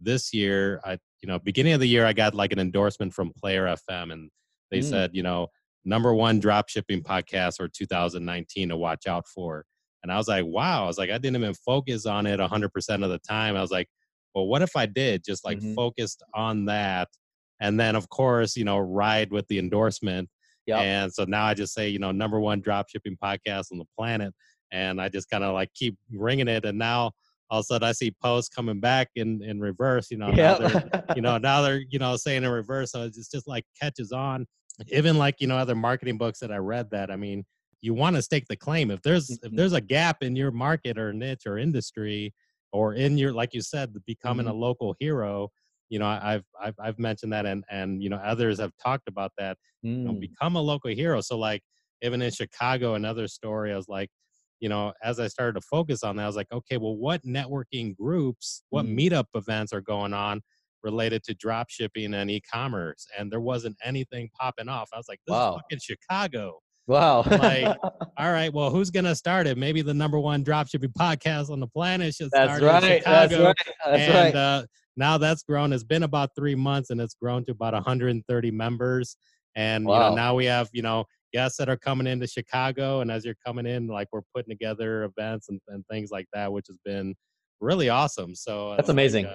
[0.00, 3.32] this year, I you know beginning of the year I got like an endorsement from
[3.32, 4.30] Player FM, and
[4.70, 4.84] they mm.
[4.84, 5.48] said you know
[5.84, 9.64] number one drop shipping podcast for 2019 to watch out for.
[10.02, 10.84] And I was like, wow.
[10.84, 13.56] I was like, I didn't even focus on it 100% of the time.
[13.56, 13.88] I was like,
[14.34, 15.74] well, what if I did just like mm-hmm.
[15.74, 17.08] focused on that?
[17.60, 20.28] And then, of course, you know, ride with the endorsement.
[20.66, 20.78] Yep.
[20.78, 23.86] And so now I just say, you know, number one drop shipping podcast on the
[23.96, 24.32] planet.
[24.70, 26.64] And I just kind of like keep ringing it.
[26.64, 27.12] And now
[27.50, 30.10] all of a sudden I see posts coming back in in reverse.
[30.10, 30.76] You know, now they're,
[31.14, 32.92] you know now they're you know saying in reverse.
[32.92, 34.46] So it's just like catches on.
[34.88, 37.44] Even like you know other marketing books that I read that I mean
[37.80, 39.56] you want to stake the claim if there's if Mhm.
[39.56, 42.32] there's a gap in your market or niche or industry
[42.72, 44.48] or in your like you said becoming Mm-hmm.
[44.48, 45.48] a local hero
[45.88, 49.32] you know i've i've, I've mentioned that and and you know others have talked about
[49.38, 49.56] that
[50.02, 51.62] you know, Mm, become a local hero so like
[52.02, 54.10] even in chicago another story i was like
[54.60, 57.22] you know as i started to focus on that i was like okay well what
[57.24, 58.98] networking groups what Mhm.
[58.98, 60.40] meetup events are going on
[60.82, 65.20] related to drop shipping and e-commerce and there wasn't anything popping off i was like
[65.26, 65.48] this Wow.
[65.50, 67.22] is fucking chicago wow.
[67.22, 67.76] like,
[68.18, 69.58] all right, well, who's gonna start it?
[69.58, 73.02] Maybe the number one dropshipping podcast on the planet should that's start in right.
[73.04, 73.44] That's Chicago.
[73.44, 73.56] right.
[73.84, 74.34] That's and right.
[74.34, 75.72] uh, now that's grown.
[75.74, 79.16] It's been about three months, and it's grown to about 130 members.
[79.54, 80.08] And you Wow.
[80.10, 83.36] know, now we have you know guests that are coming into Chicago, and as you're
[83.46, 87.14] coming in, like we're putting together events and, and things like that, which has been
[87.60, 88.34] really awesome.
[88.34, 89.26] So That's it's like, amazing.
[89.26, 89.34] uh,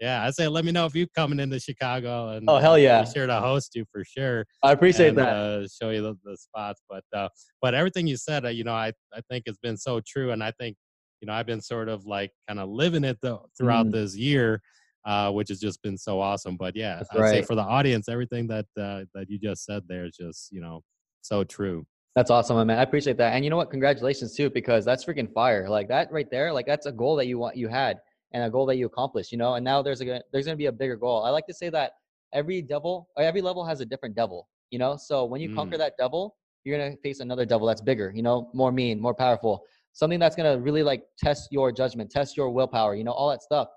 [0.00, 2.76] yeah, I say let me know if you're coming into Chicago, and Oh, hell uh,
[2.76, 3.02] yeah.
[3.04, 5.28] be sure to host you for sure I appreciate and, that.
[5.28, 7.28] Uh, show you the, the spots, but uh,
[7.62, 10.42] but everything you said, uh, you know, I I think has been so true, and
[10.42, 10.76] I think
[11.20, 13.92] you know I've been sort of like kind of living it though throughout Mm.
[13.92, 14.60] this year,
[15.06, 16.56] uh, which has just been so awesome.
[16.56, 19.84] But yeah, That's I'd say for the audience, everything that uh, that you just said
[19.88, 20.82] there is just you know
[21.24, 21.86] so true.
[22.14, 22.78] That's awesome, man.
[22.78, 23.32] I appreciate that.
[23.32, 23.70] And you know what?
[23.70, 25.68] Congratulations too, because that's freaking fire.
[25.68, 27.98] Like that right there, like that's a goal that you want you had
[28.32, 30.66] and a goal that you accomplished, you know, and now there's a there's gonna be
[30.66, 31.24] a bigger goal.
[31.24, 31.92] I like to say that
[32.32, 34.96] every devil or every level has a different devil, you know.
[34.96, 35.78] So when you conquer mm.
[35.78, 39.64] that devil, you're gonna face another devil that's bigger, you know, more mean, more powerful,
[39.92, 43.42] something that's gonna really like test your judgment, test your willpower, you know, all that
[43.42, 43.68] stuff.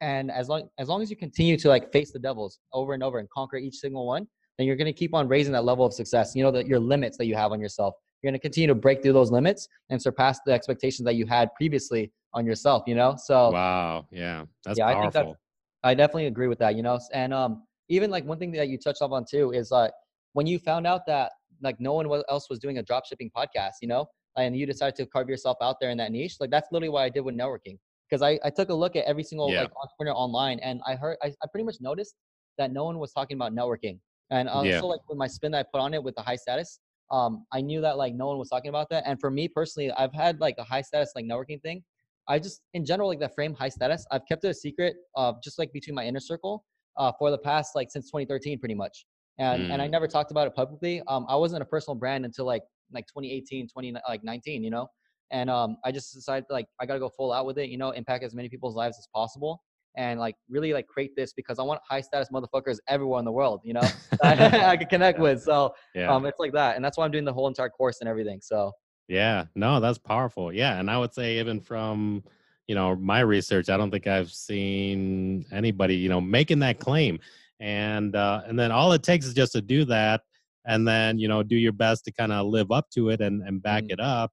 [0.00, 3.02] And as long as long as you continue to like face the devils over and
[3.02, 4.26] over and conquer each single one,
[4.58, 6.34] then you're gonna keep on raising that level of success.
[6.34, 7.94] You know that your limits that you have on yourself.
[8.22, 11.52] You're gonna continue to break through those limits and surpass the expectations that you had
[11.54, 12.84] previously on yourself.
[12.86, 15.20] You know, so Wow, yeah, that's Yeah, I think powerful.
[15.20, 15.36] that's-
[15.82, 16.98] I definitely agree with that, you know.
[17.12, 19.92] And um, even like one thing that you touched up on too is like
[20.32, 21.32] when you found out that
[21.62, 24.06] like no one else was doing a drop shipping podcast, you know,
[24.38, 26.36] and you decided to carve yourself out there in that niche.
[26.40, 27.76] Like that's literally what I did with networking
[28.08, 29.60] because I, I took a look at every single Yeah.
[29.62, 32.14] like entrepreneur online and I heard I, I pretty much noticed
[32.56, 33.98] that no one was talking about networking.
[34.30, 34.92] And also Yeah.
[34.92, 37.60] like with my spin that I put on it with the high status, um, I
[37.60, 39.04] knew that like no one was talking about that.
[39.06, 41.84] And for me personally, I've had like a high status like networking thing
[42.26, 45.34] I just, in general, like that frame high status, I've kept it a secret, uh,
[45.42, 46.64] just like between my inner circle,
[46.96, 49.06] uh, for the past like since 2013, pretty much.
[49.38, 49.90] And and I Mm.
[49.90, 51.02] never talked about it publicly.
[51.08, 52.62] Um, I wasn't a personal brand until like
[52.92, 54.88] like 2018, 20 like 19, you know.
[55.30, 57.90] And um, I just decided like I gotta go full out with it, you know,
[57.90, 59.62] impact as many people's lives as possible,
[59.96, 63.32] and like really like create this because I want high status motherfuckers everywhere in the
[63.32, 63.88] world, you know,
[64.22, 65.42] I, I could connect with.
[65.42, 66.14] So Yeah.
[66.14, 68.40] um, it's like that, and that's why I'm doing the whole entire course and everything.
[68.42, 68.72] So
[69.08, 70.52] Yeah, no, that's powerful.
[70.52, 72.22] Yeah, and I would say even from
[72.66, 77.18] you know my research, I don't think I've seen anybody you know making that claim,
[77.60, 80.22] and uh, and then all it takes is just to do that,
[80.64, 83.42] and then you know do your best to kind of live up to it and
[83.46, 83.92] and back Mhm.
[83.92, 84.32] it up,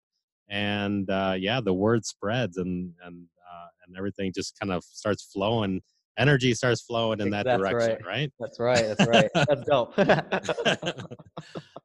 [0.49, 5.23] and uh, yeah, the word spreads and and uh, and everything just kind of starts
[5.23, 5.81] flowing.
[6.17, 8.31] Energy starts flowing in that direction, right?
[8.39, 9.93] that's right, that's right, that's dope.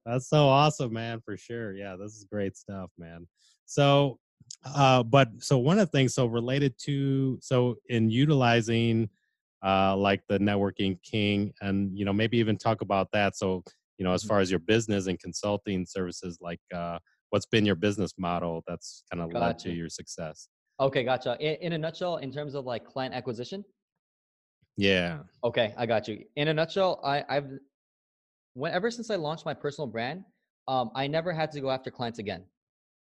[0.07, 1.75] That's so awesome, man, for sure.
[1.75, 3.27] Yeah, this is great stuff, man.
[3.65, 4.21] So,
[4.65, 9.11] uh, but so one of the things, so related to, so in utilizing,
[9.65, 13.37] uh, like the networking king, and you know, maybe even talk about that.
[13.37, 13.65] So,
[13.99, 14.29] you know, as Mhm.
[14.29, 17.01] far as your business and consulting services, like, uh,
[17.31, 20.49] what's been your business model that's kind of led to your success?
[20.79, 21.37] Okay, gotcha.
[21.41, 23.65] In, in a nutshell, in terms of like client acquisition.
[24.77, 25.21] Yeah.
[25.43, 26.25] Okay, I got you.
[26.37, 27.49] In a nutshell, I, I've
[28.55, 30.25] when ever since I launched my personal brand,
[30.69, 32.45] um, I never had to go after clients again.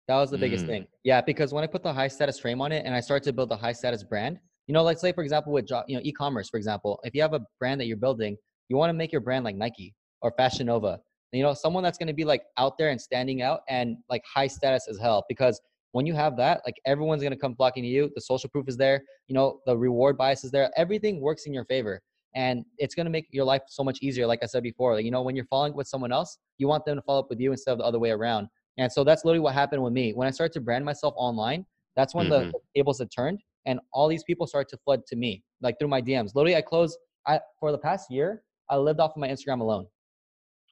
[0.09, 0.69] That was the biggest Mm.
[0.69, 0.87] thing.
[1.03, 3.33] Yeah, because when I put the high status frame on it and I started to
[3.33, 6.03] build a high status brand, you know, let's say for example with job, you know,
[6.05, 8.37] e-commerce, for example, if you have a brand that you're building,
[8.69, 10.99] you want to make your brand like Nike or Fashion Nova.
[11.33, 14.23] You know, someone that's going to be like out there and standing out and like
[14.33, 15.25] high status as hell.
[15.29, 15.61] Because
[15.95, 18.11] when you have that, like everyone's to come flocking to you.
[18.17, 19.03] The social proof is there.
[19.29, 20.71] You know, the reward bias is there.
[20.77, 22.03] Everything works in your favor
[22.35, 25.11] and it's to make your life so much easier like i said before like, you
[25.11, 27.53] know when you're following with someone else you want them to follow up with you
[27.53, 30.27] instead of the other way around and so that's literally what happened with me when
[30.27, 31.65] i started to brand myself online
[31.97, 32.51] that's when Mhm.
[32.53, 35.89] the tables had turned and all these people started to flood to me like through
[35.89, 39.29] my dms literally i closed i for the past year i lived off of my
[39.29, 39.87] instagram alone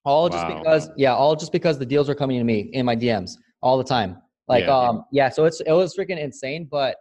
[0.05, 0.59] all just Wow.
[0.59, 3.79] because yeah all just because the deals were coming to me in my dms all
[3.79, 4.21] the time
[4.55, 4.79] like Yeah.
[4.79, 6.93] um yeah so it's it was freaking insane but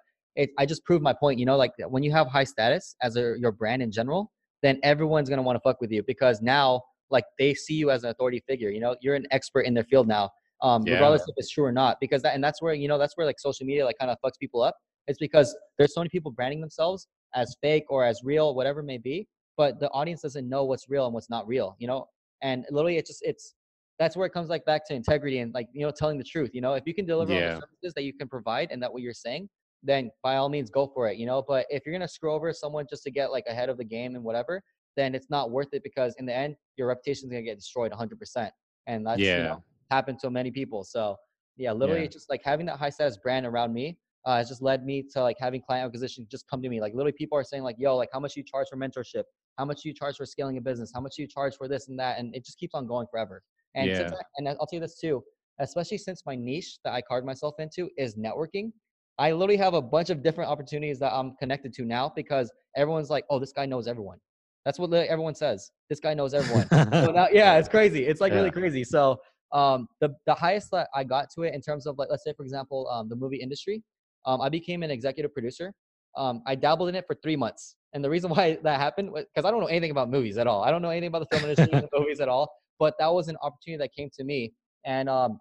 [0.41, 3.11] it i just proved my point you know like when you have high status as
[3.21, 4.21] a your brand in general
[4.65, 6.67] then everyone's gonna want to fuck with you because now
[7.11, 8.69] like they see you as an authority figure.
[8.69, 10.29] You know, you're an expert in their field now,
[10.61, 10.93] um, Yeah.
[10.93, 11.97] regardless if it's true or not.
[11.99, 14.17] Because that and that's where you know that's where like social media like kind of
[14.23, 14.75] fucks people up
[15.07, 18.85] It's because there's so many people branding themselves as fake or as real, whatever it
[18.85, 19.27] may be,
[19.57, 22.07] but the audience doesn't know what's real and what's not real, you know?
[22.41, 23.55] And literally it's just it's
[24.01, 26.49] that's where it comes like back to integrity and like you know telling the truth
[26.53, 27.39] you know if you can deliver yeah.
[27.53, 29.47] the services that you can provide and that what you're saying
[29.83, 32.51] then by all means go for it you know but if you're gonna screw over
[32.51, 34.59] someone just to get like ahead of the game and whatever
[34.97, 37.91] then it's not worth it because in the end your reputation is gonna get destroyed
[37.91, 38.49] 100%
[38.87, 39.37] and that's yeah.
[39.37, 41.15] you know happened to many people so
[41.57, 42.07] yeah literally yeah.
[42.07, 45.21] just like having that high status brand around me uh, has just led me to
[45.21, 47.95] like having client acquisition just come to me like literally people are saying like yo
[47.95, 49.23] like how much you charge for mentorship
[49.59, 51.99] how much you charge for scaling a business how much you charge for this and
[51.99, 53.43] that and it just keeps on going forever
[53.76, 54.09] and yeah.
[54.38, 55.24] and I'll tell you this too,
[55.59, 58.72] especially since my niche that I carved myself into is networking.
[59.17, 63.09] I literally have a bunch of different opportunities that I'm connected to now because everyone's
[63.09, 64.17] like, "Oh, this guy knows everyone."
[64.65, 65.72] That's what everyone says.
[65.89, 66.67] This guy knows everyone.
[66.69, 68.05] so now, yeah, it's crazy.
[68.05, 68.39] It's like yeah.
[68.39, 68.84] really crazy.
[68.84, 69.19] So
[69.53, 72.34] um, the the highest that I got to it in terms of like, let's say
[72.36, 73.84] for example, um, the movie industry,
[74.26, 75.74] um, I became an executive producer.
[76.17, 79.26] Um, I dabbled in it for three months, and the reason why that happened was
[79.34, 80.63] because I don't know anything about movies at all.
[80.63, 82.51] I don't know anything about the film industry, the movies at all.
[82.82, 84.53] But that was an opportunity that came to me.
[84.86, 85.39] And um,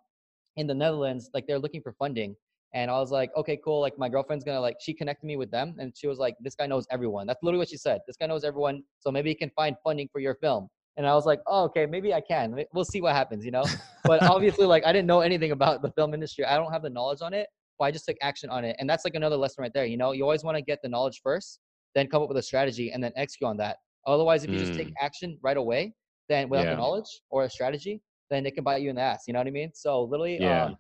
[0.58, 2.36] in the Netherlands, like they're looking for funding.
[2.74, 3.80] And I was like, okay, cool.
[3.80, 6.54] Like my girlfriend's gonna like, she connected me with them, and she was like, this
[6.54, 7.26] guy knows everyone.
[7.26, 8.02] That's literally what she said.
[8.06, 10.68] This guy knows everyone, so maybe he can find funding for your film.
[10.98, 12.62] And I was like, oh, okay, maybe I can.
[12.74, 13.64] We'll see what happens, you know.
[14.04, 16.44] But obviously, like I didn't know anything about the film industry.
[16.44, 18.76] I don't have the knowledge on it, but I just took action on it.
[18.78, 19.86] And that's like another lesson right there.
[19.86, 21.58] You know, you always want to get the knowledge first,
[21.94, 23.78] then come up with a strategy, and then execute on that.
[24.06, 24.66] Otherwise, if you mm.
[24.66, 24.94] just take mm.
[25.00, 25.94] action right away,
[26.30, 26.70] then without yeah.
[26.70, 28.00] the knowledge or a strategy,
[28.30, 29.24] then they can bite you in the ass.
[29.26, 29.72] You know what I mean?
[29.74, 30.66] So literally, yeah.
[30.66, 30.76] Um,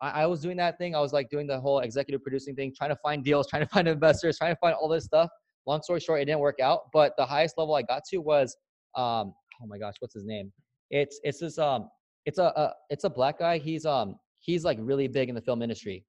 [0.00, 0.94] I, I, was doing that thing.
[0.94, 3.68] I was like doing the whole executive producing thing, trying to find deals, trying to
[3.68, 5.30] find investors, trying to find all this stuff.
[5.66, 6.80] Long story short, it didn't work out.
[6.92, 8.54] But the highest level I got to was,
[8.94, 9.32] um,
[9.62, 10.52] oh my gosh, what's his name?
[10.90, 11.88] It's it's this um,
[12.26, 13.56] it's a, a it's a black guy.
[13.56, 16.04] He's um he's like really big in the film industry.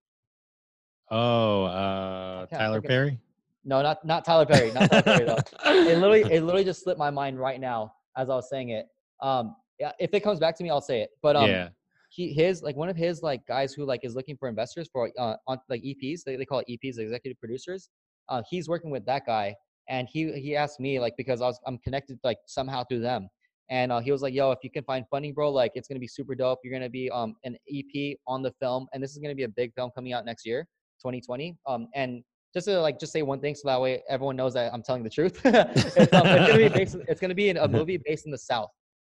[1.10, 3.18] Oh, uh, Tyler Perry.
[3.64, 4.72] No, not not Tyler Perry.
[4.72, 5.38] Not Tyler Perry though.
[5.64, 8.86] It literally it literally just slipped my mind right now as I was saying it.
[9.22, 11.10] Um, yeah, if it comes back to me, I'll say it.
[11.22, 11.68] But um, yeah.
[12.10, 15.10] he his like one of his like guys who like is looking for investors for
[15.18, 16.22] uh on like EPs.
[16.24, 17.90] They, they call it EPs, executive producers.
[18.28, 19.54] Uh, he's working with that guy,
[19.88, 23.28] and he he asked me like because I was I'm connected like somehow through them.
[23.68, 26.00] And uh, he was like, "Yo, if you can find funding, bro, like it's gonna
[26.00, 26.60] be super dope.
[26.62, 29.48] You're gonna be um an EP on the film, and this is gonna be a
[29.48, 30.66] big film coming out next year,
[31.02, 31.56] 2020.
[31.66, 32.22] Um, and
[32.56, 35.02] just to like just say one thing so that way everyone knows that I'm telling
[35.02, 35.38] the truth.
[35.44, 36.96] it's, um, it's, gonna be based.
[37.06, 38.70] It's gonna be in a movie based in the South,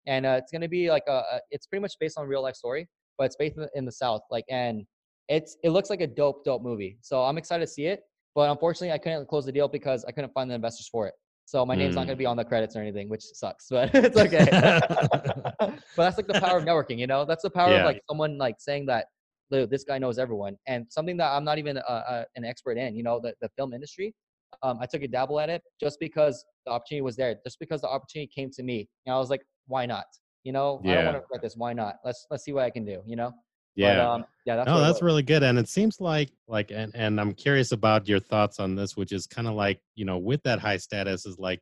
[0.07, 1.39] and uh, it's gonna be like a, a.
[1.51, 2.87] It's pretty much based on real life story,
[3.17, 4.21] but it's based in the, in the South.
[4.31, 4.85] Like, and
[5.27, 6.97] it's it looks like a dope, dope movie.
[7.01, 7.99] So I'm excited to see it.
[8.33, 11.13] But unfortunately, I couldn't close the deal because I couldn't find the investors for it.
[11.43, 11.97] So my name's mm.
[11.97, 14.47] not gonna be on the credits or anything, which sucks, but it's okay.
[15.59, 17.25] but that's like the power of networking, you know.
[17.25, 17.79] That's the power yeah.
[17.79, 19.07] of like someone like saying that
[19.69, 22.95] this guy knows everyone and something that i'm not even a, a, an expert in
[22.95, 24.13] you know the, the film industry
[24.61, 27.81] um, i took a dabble at it just because the opportunity was there just because
[27.81, 30.05] the opportunity came to me and i was like why not?
[30.43, 30.91] You know yeah.
[30.91, 31.95] i don't want to regret this why not?
[32.03, 33.31] Let's let's see what i can do you know?
[33.75, 33.95] Yeah.
[33.95, 37.19] but, um, yeah that's no that's really good and it seems like like and, and
[37.19, 40.43] i'm curious about your thoughts on this which is kind of like you know with
[40.43, 41.59] that high status is like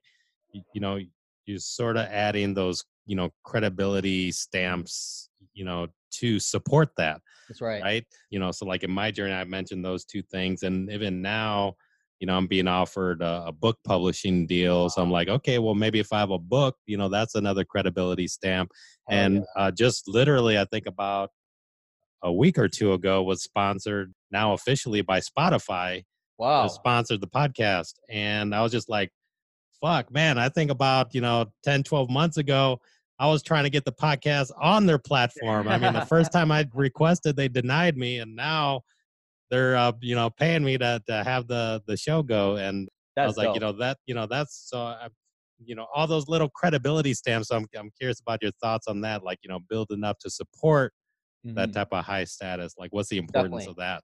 [0.52, 1.00] you, you know
[1.46, 7.22] you're sort of adding those you know credibility stamps you know to support that
[7.52, 7.84] that's right.
[7.84, 8.06] right?
[8.30, 11.76] You know so like in my journey i mentioned those two things and even now
[12.22, 15.76] you know i'm being offered a, a book publishing deal so i'm like okay well
[15.76, 19.42] maybe if i have a book you know that's another credibility stamp oh, and yeah.
[19.58, 21.32] uh, just literally i think about
[22.24, 26.04] a week or two ago was sponsored now officially by spotify
[26.38, 26.68] wow.
[26.68, 29.10] sponsored the podcast and i was just like
[29.82, 32.80] fuck man i think about you know 10 12 months ago
[33.22, 35.68] I was trying to get the podcast on their platform.
[35.68, 38.82] I mean, the first time I requested, they denied me, and now
[39.52, 42.56] they're uh, you know paying me to to have the the show go.
[42.56, 43.56] And that's I was like, dope.
[43.56, 45.08] you know that you know that's so I,
[45.64, 47.50] you know all those little credibility stamps.
[47.50, 49.24] So I'm I'm curious about your thoughts on that.
[49.24, 50.92] Like you know, building up to support
[51.46, 51.56] mm-hmm.
[51.58, 52.74] that type of high status.
[52.76, 53.70] Like, what's the importance Definitely.
[53.70, 54.04] of that?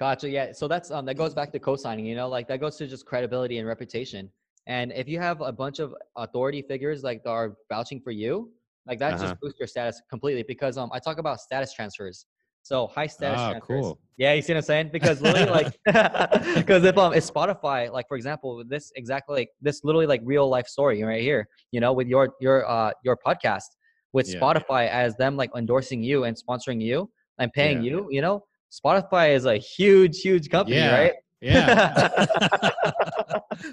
[0.00, 0.28] Gotcha.
[0.28, 0.50] Yeah.
[0.50, 2.04] So that's um that goes back to co-signing.
[2.04, 4.28] You know, like that goes to just credibility and reputation.
[4.66, 8.50] And if you have a bunch of authority figures like are vouching for you,
[8.86, 9.24] like that uh-huh.
[9.24, 12.26] just boosts your status completely because um I talk about status transfers.
[12.62, 13.80] So high status oh, transfers.
[13.82, 13.98] Cool.
[14.16, 14.90] Yeah, you see what I'm saying?
[14.92, 15.78] Because literally like
[16.54, 20.48] because if um if Spotify, like for example, this exactly like this literally like real
[20.48, 23.68] life story right here, you know, with your your uh your podcast
[24.12, 24.40] with yeah.
[24.40, 27.90] Spotify as them like endorsing you and sponsoring you and paying yeah.
[27.90, 30.98] you, you know, Spotify is a huge, huge company, yeah.
[30.98, 31.12] right?
[31.40, 32.24] Yeah.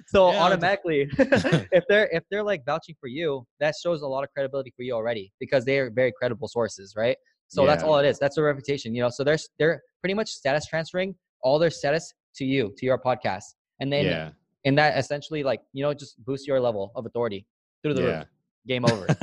[0.08, 0.40] so yeah.
[0.44, 4.74] automatically, if they're if they're like vouching for you, that shows a lot of credibility
[4.76, 7.18] for you already because they are very credible sources, right?
[7.48, 7.68] So yeah.
[7.72, 8.20] that's all it is.
[8.20, 9.10] That's a reputation, you know.
[9.10, 13.44] So they're they're pretty much status transferring all their status to you to your podcast
[13.80, 14.30] and then yeah.
[14.66, 17.46] and that essentially like you know just boosts your level of authority
[17.84, 18.18] through the Yeah.
[18.20, 18.28] roof
[18.66, 19.06] game over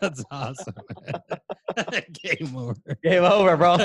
[0.00, 0.74] That's awesome.
[2.22, 2.74] Game over.
[3.02, 3.76] game over bro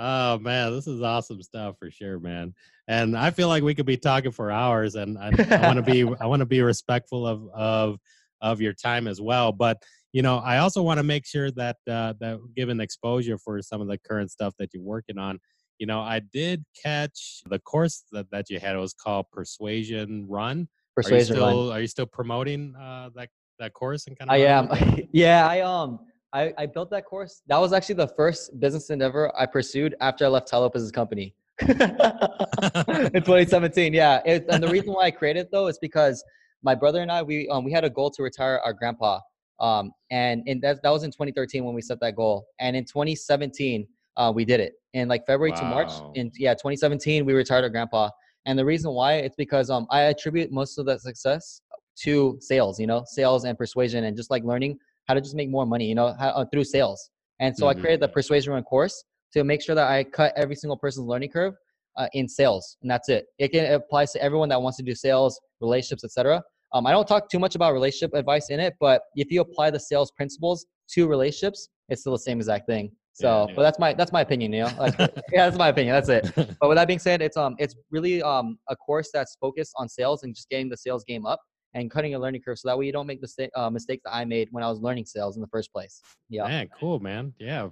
[0.00, 2.54] oh man, this is awesome stuff for sure, man.
[2.88, 5.82] And I feel like we could be talking for hours, and I, I want to
[5.82, 7.98] be I want to be respectful of of
[8.40, 9.52] of your time as well.
[9.52, 9.76] But
[10.12, 13.80] you know, I also want to make sure that uh, that given exposure for some
[13.80, 15.38] of the current stuff that you're working on.
[15.78, 18.76] You know, I did catch the course that, that you had.
[18.76, 20.68] It was called Persuasion Run.
[20.94, 23.28] persuasion are you still, Are you still promoting uh, that
[23.58, 24.34] that course and kind of?
[24.34, 25.08] I am.
[25.12, 26.00] yeah, I um
[26.32, 27.42] I, I built that course.
[27.48, 31.34] That was actually the first business endeavor I pursued after I left Tai Lopez's company.
[31.60, 34.20] in 2017, yeah.
[34.24, 36.24] It, and the reason why I created it though is because
[36.62, 39.20] my brother and I we um we had a goal to retire our grandpa.
[39.58, 42.46] Um and in that that was in 2013 when we set that goal.
[42.60, 44.74] And in 2017, uh we did it.
[44.94, 48.10] In like February to March in yeah, 2017 we retired our grandpa.
[48.46, 51.60] And the reason why it's because um I attribute most of that success
[52.04, 54.78] to sales, you know, sales and persuasion and just like learning
[55.10, 57.10] how to just make more money, you know, how, uh, through sales.
[57.40, 57.70] And so Mhm.
[57.70, 58.96] I created the Persuasion Run course
[59.32, 61.54] to make sure that I cut every single person's learning curve
[61.96, 63.26] uh, in sales, and that's it.
[63.38, 66.40] It can applies to everyone that wants to do sales, relationships, etc.
[66.72, 69.70] Um, I don't talk too much about relationship advice in it, but if you apply
[69.70, 72.92] the sales principles to relationships, it's still the same exact thing.
[73.12, 73.54] So, Yeah.
[73.56, 74.72] but that's my that's my opinion, you know.
[74.78, 74.94] That's-
[75.32, 75.92] yeah, that's my opinion.
[75.96, 76.22] That's it.
[76.60, 79.88] But with that being said, it's um it's really um a course that's focused on
[79.88, 81.40] sales and just getting the sales game up
[81.74, 84.02] and cutting a learning curve so that way you don't make the sta- uh, mistakes
[84.04, 86.00] that I made when I was learning sales in the first place.
[86.28, 86.46] Yeah.
[86.46, 87.32] Man, cool, man.
[87.38, 87.68] Yeah,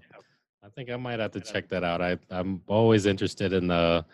[0.64, 2.00] I think I might have to check that out.
[2.02, 4.04] I I'm always interested in the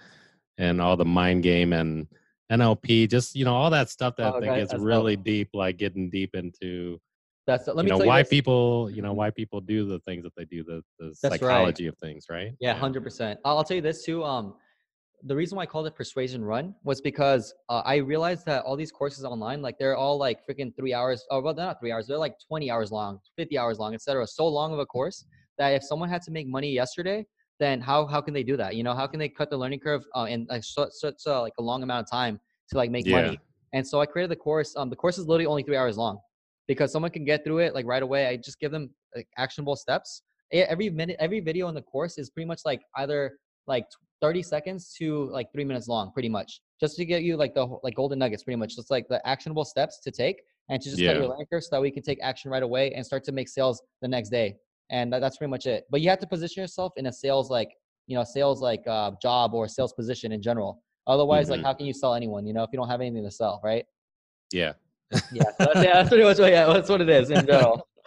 [0.59, 2.07] in all the mind game and
[2.53, 4.87] NLP, just you know all that stuff that, Oh, that gets that's dope.
[4.87, 7.01] really deep, like getting deep into
[7.47, 8.31] That's let you me know tell why you this.
[8.31, 11.41] people you know why people do the things that they do, the the That's right.
[11.41, 12.53] psychology of things, right?
[12.61, 13.41] Yeah, hundred percent.
[13.45, 14.23] I'll I'll tell you this too.
[14.25, 14.55] Um,
[15.27, 18.77] the reason why I called it Persuasion Run was because uh, I realized that all
[18.77, 21.25] these courses online, like they're all like freaking three hours.
[21.31, 22.07] Oh, well, they're not three hours.
[22.07, 24.27] They're like twenty hours long, fifty hours long, etc.
[24.27, 25.25] So long of a course
[25.57, 27.25] that if someone had to make money yesterday,
[27.59, 28.77] then how how can they do that?
[28.77, 31.41] You know, how can they cut the learning curve uh, in like such, such uh,
[31.41, 32.39] like a long amount of time
[32.71, 33.23] to like make Yeah.
[33.23, 33.41] money?
[33.73, 34.77] And so I created the course.
[34.77, 36.19] Um, the course is literally only three hours long
[36.69, 38.27] because someone can get through it like right away.
[38.27, 40.23] I just give them like actionable steps.
[40.53, 43.87] Every minute, every video in the course is pretty much like either like
[44.25, 47.67] 30 seconds to like three minutes long, pretty much, just to get you like the
[47.83, 51.03] like golden nuggets, pretty much, just like the actionable steps to take and to just
[51.03, 51.21] cut Yeah.
[51.21, 53.51] your learning curve so that we can take action right away and start to make
[53.51, 54.57] sales the next day.
[54.89, 55.85] And that, that's pretty much it.
[55.91, 57.69] But you have to position yourself in a sales like
[58.07, 60.83] you know sales like uh, job or sales position in general.
[61.07, 61.65] Otherwise, like Mhm.
[61.65, 62.47] how can you sell anyone?
[62.47, 63.85] You know, if you don't have anything to sell, right?
[64.53, 64.73] Yeah.
[65.33, 67.87] Yeah, so that's, yeah, that's pretty much what yeah, that's what it is in general.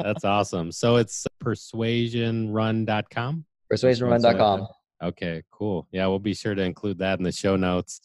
[0.00, 0.70] That's awesome.
[0.70, 3.44] So it's persuasionrun.com.
[3.72, 4.68] PersuasionRun.com.
[5.02, 5.86] Okay, cool.
[5.92, 8.00] Yeah, we'll be sure to include that in the show notes.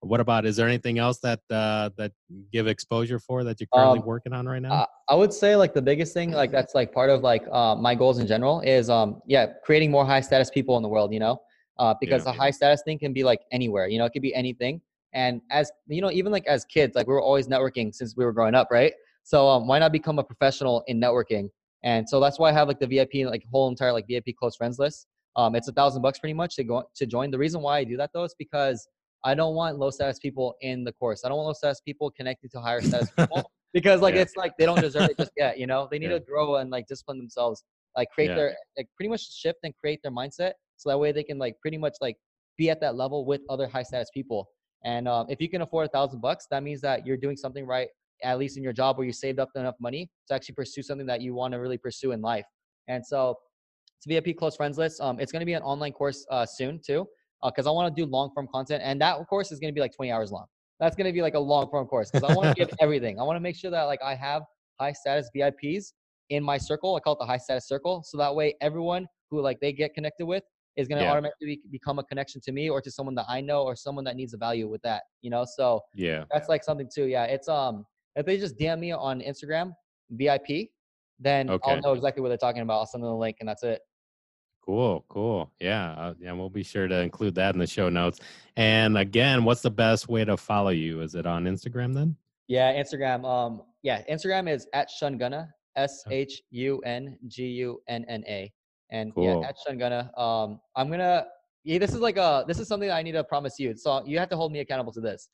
[0.00, 0.46] What about?
[0.46, 2.12] Is there anything else that uh, that
[2.52, 4.70] give exposure for that you're currently Um, working on right now?
[4.72, 7.74] Uh, I would say like the biggest thing, like that's like part of like uh,
[7.74, 11.12] my goals in general is um yeah creating more high status people in the world,
[11.12, 11.40] you know,
[11.78, 12.30] uh, because Yeah.
[12.30, 14.80] a high status thing can be like anywhere, you know, it could be anything.
[15.14, 18.24] And as you know, even like as kids, like we were always networking since we
[18.24, 18.92] were growing up, right?
[19.24, 21.50] So um, why not become a professional in networking?
[21.82, 24.54] And so that's why I have like the VIP, like whole entire like VIP close
[24.56, 25.06] friends list.
[25.38, 27.30] Um, it's a thousand bucks pretty much to go to join.
[27.30, 28.86] The reason why I do that though is because
[29.24, 31.22] I don't want low status people in the course.
[31.24, 34.22] I don't want low status people connected to higher status people because like Yeah.
[34.22, 35.56] it's like they don't deserve it just yet.
[35.58, 36.18] You know, they need Yeah.
[36.18, 37.62] to grow and like discipline themselves,
[37.96, 38.34] like create Yeah.
[38.36, 41.54] their like pretty much shift and create their mindset so that way they can like
[41.60, 42.16] pretty much like
[42.56, 44.48] be at that level with other high status people.
[44.84, 47.64] And um, if you can afford a thousand bucks, that means that you're doing something
[47.64, 47.88] right,
[48.24, 51.06] at least in your job where you saved up enough money to actually pursue something
[51.06, 52.46] that you want to really pursue in life.
[52.88, 53.36] And so
[53.98, 55.00] it's VIP close friends list.
[55.00, 57.06] Um, it's going to be an online course uh, soon too,
[57.44, 59.80] because I want to do long form content, and that course is going to be
[59.80, 60.46] like 20 hours long.
[60.80, 63.18] That's going to be like a long form course because I want to give everything.
[63.18, 64.42] I want to make sure that like I have
[64.80, 65.92] high status VIPs
[66.30, 66.94] in my circle.
[66.94, 69.94] I call it the high status circle, so that way everyone who like they get
[69.94, 70.44] connected with
[70.76, 71.10] is going to Yeah.
[71.10, 74.14] automatically become a connection to me or to someone that I know or someone that
[74.14, 75.02] needs a value with that.
[75.22, 76.24] You know, so yeah.
[76.32, 77.06] that's like something too.
[77.06, 77.84] Yeah, it's um
[78.14, 79.72] if they just DM me on Instagram
[80.10, 80.68] VIP,
[81.18, 81.60] then Okay.
[81.64, 82.78] I'll know exactly what they're talking about.
[82.78, 83.80] I'll send them the link, and that's it.
[84.68, 85.50] Cool, cool.
[85.60, 88.20] Yeah, uh, yeah, we'll be sure to include that in the show notes.
[88.58, 91.00] And again, what's the best way to follow you?
[91.00, 92.14] Is it on Instagram then?
[92.48, 93.24] Yeah, Instagram.
[93.24, 95.48] Um, yeah, Instagram is at Shungunna.
[95.76, 98.52] S H U N G U N N A.
[98.90, 99.40] And Cool.
[99.40, 100.10] yeah, at Shungunna.
[100.20, 101.24] Um, I'm gonna.
[101.64, 102.44] Yeah, this is like a.
[102.46, 103.74] This is something I need to promise you.
[103.74, 105.30] So you have to hold me accountable to this.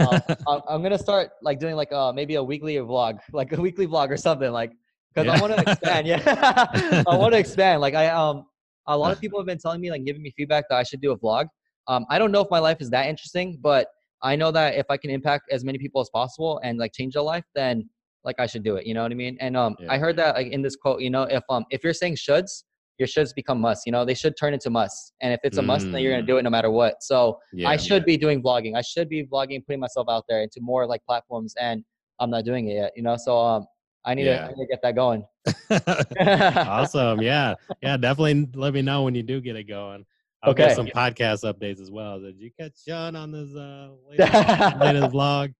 [0.00, 0.18] Um,
[0.48, 3.86] I'm, I'm gonna start like doing like uh maybe a weekly vlog, like a weekly
[3.86, 4.72] vlog or something, like
[5.14, 6.06] because I want to expand.
[6.06, 6.22] Yeah,
[7.06, 7.82] I want to expand.
[7.82, 8.46] Like I um.
[8.88, 11.00] A lot of people have been telling me, like, giving me feedback that I should
[11.00, 11.46] do a vlog.
[11.86, 13.88] Um, I don't know if my life is that interesting, but
[14.22, 17.14] I know that if I can impact as many people as possible and like change
[17.14, 17.88] their life, then
[18.24, 18.86] like I should do it.
[18.86, 19.36] You know what I mean?
[19.40, 19.92] And um, yeah.
[19.92, 22.64] I heard that like in this quote, you know, if um, if you're saying shoulds,
[22.98, 23.86] your shoulds become musts.
[23.86, 25.12] You know, they should turn into musts.
[25.22, 27.02] And if it's a must, then you're gonna do it no matter what.
[27.02, 28.12] So yeah, I should yeah.
[28.12, 28.76] be doing vlogging.
[28.76, 31.84] I should be vlogging, putting myself out there into more like platforms, and
[32.18, 32.92] I'm not doing it yet.
[32.96, 33.66] You know, so um,
[34.08, 34.38] I need, yeah.
[34.38, 35.22] to, I need to get that going.
[36.66, 37.20] awesome.
[37.20, 37.54] Yeah.
[37.82, 37.98] Yeah.
[37.98, 40.06] Definitely let me know when you do get it going.
[40.42, 40.72] I'll okay.
[40.72, 42.18] some podcast updates as well.
[42.18, 45.54] Did you catch Shun on this uh, latest, latest vlog?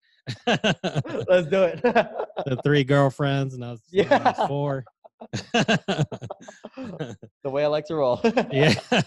[0.47, 1.81] Let's do it.
[1.83, 4.17] the three girlfriends, and I was, yeah.
[4.25, 4.83] I was four.
[5.53, 7.15] the
[7.45, 8.21] way I like to roll.
[8.51, 8.73] yeah.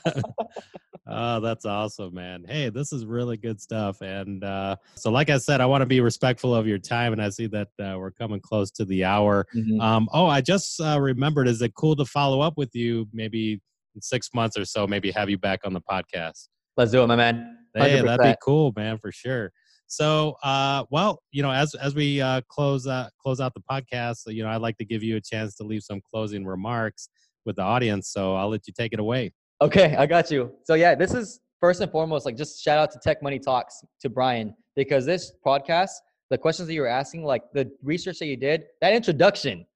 [1.15, 2.45] Oh, that's awesome, man.
[2.49, 4.01] Hey, this is really good stuff.
[4.01, 7.21] And uh, so, like I said, I want to be respectful of your time, and
[7.21, 9.47] I see that uh, we're coming close to the hour.
[9.55, 9.81] Mm-hmm.
[9.81, 11.49] Um, oh, I just uh, remembered.
[11.49, 13.61] Is it cool to follow up with you maybe
[13.95, 14.87] in six months or so?
[14.87, 16.49] Maybe have you back on the podcast.
[16.77, 17.59] Let's do it, my man.
[17.77, 17.83] 100%.
[17.83, 19.53] Hey, that'd be cool, man, for sure.
[19.93, 24.23] So, uh, well, you know, as as we uh, close uh, close out the podcast,
[24.27, 27.11] you know, I'd like to give you a chance to leave some closing remarks
[27.45, 28.09] with the audience.
[28.09, 29.33] So I'll let you take it away.
[29.61, 30.51] Okay, I got you.
[30.65, 33.85] So yeah, this is first and foremost like just shout out to Tech Money Talks
[34.01, 35.91] to Brian because this podcast,
[36.31, 39.67] the questions that you were asking, like the research that you did, that introduction,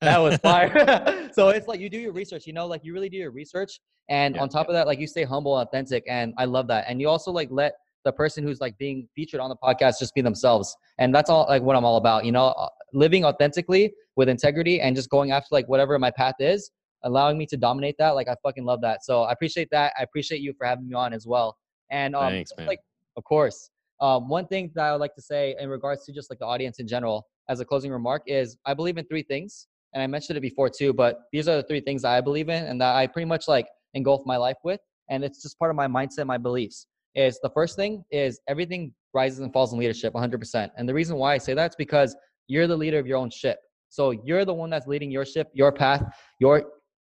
[0.00, 1.28] that was fire.
[1.34, 3.78] so it's like you do your research, you know, like you really do your research,
[4.08, 4.70] and yeah, on top yeah.
[4.70, 6.86] of that, like you stay humble, authentic, and I love that.
[6.88, 7.74] And you also like let
[8.06, 11.44] the person who's like being featured on the podcast just be themselves, and that's all
[11.48, 12.24] like what I'm all about.
[12.24, 16.36] You know, uh, living authentically with integrity and just going after like whatever my path
[16.38, 16.70] is
[17.06, 18.10] allowing me to dominate that.
[18.10, 19.04] Like I fucking love that.
[19.04, 19.92] So I appreciate that.
[19.98, 21.56] I appreciate you for having me on as well.
[21.90, 22.80] And um, Thanks, like
[23.16, 26.30] of course, um, one thing that I would like to say in regards to just
[26.30, 29.68] like the audience in general, as a closing remark, is I believe in three things,
[29.94, 30.92] and I mentioned it before too.
[30.92, 33.48] But these are the three things that I believe in, and that I pretty much
[33.48, 36.86] like engulf my life with, and it's just part of my mindset, my beliefs.
[37.16, 40.70] Is the first thing is everything rises and falls in leadership 100%.
[40.76, 42.14] And the reason why I say that is because
[42.46, 43.58] you're the leader of your own ship.
[43.88, 46.02] So you're the one that's leading your ship, your path,
[46.38, 46.64] your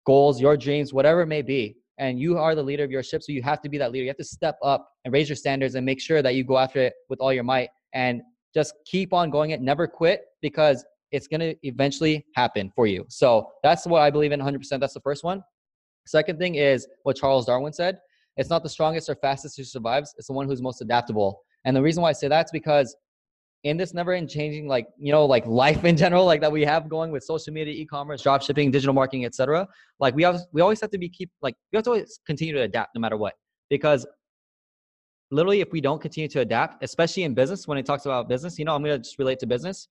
[0.05, 1.75] goals, your dreams, whatever it may be.
[1.97, 3.21] And you are the leader of your ship.
[3.21, 4.03] So you have to be that leader.
[4.03, 6.57] You have to step up and raise your standards and make sure that you go
[6.57, 8.21] after it with all your might and
[8.53, 9.61] just keep on going it.
[9.61, 13.05] Never quit because it's going to eventually happen for you.
[13.09, 14.79] So that's what I believe in 100%.
[14.79, 15.43] That's the first one.
[16.05, 17.97] Second thing is what Charles Darwin said
[18.37, 21.41] it's not the strongest or fastest who survives, it's the one who's most adaptable.
[21.65, 22.95] And the reason why I say that's because
[23.63, 26.63] in this never end changing like you know like life in general like that we
[26.63, 29.67] have going with social media e-commerce drop shipping digital marketing etc
[29.99, 32.53] like we have we always have to be keep like we have to always continue
[32.53, 33.33] to adapt no matter what
[33.69, 34.05] because
[35.31, 38.59] literally if we don't continue to adapt especially in business when it talks about business
[38.59, 39.87] you know i'm going to just relate to business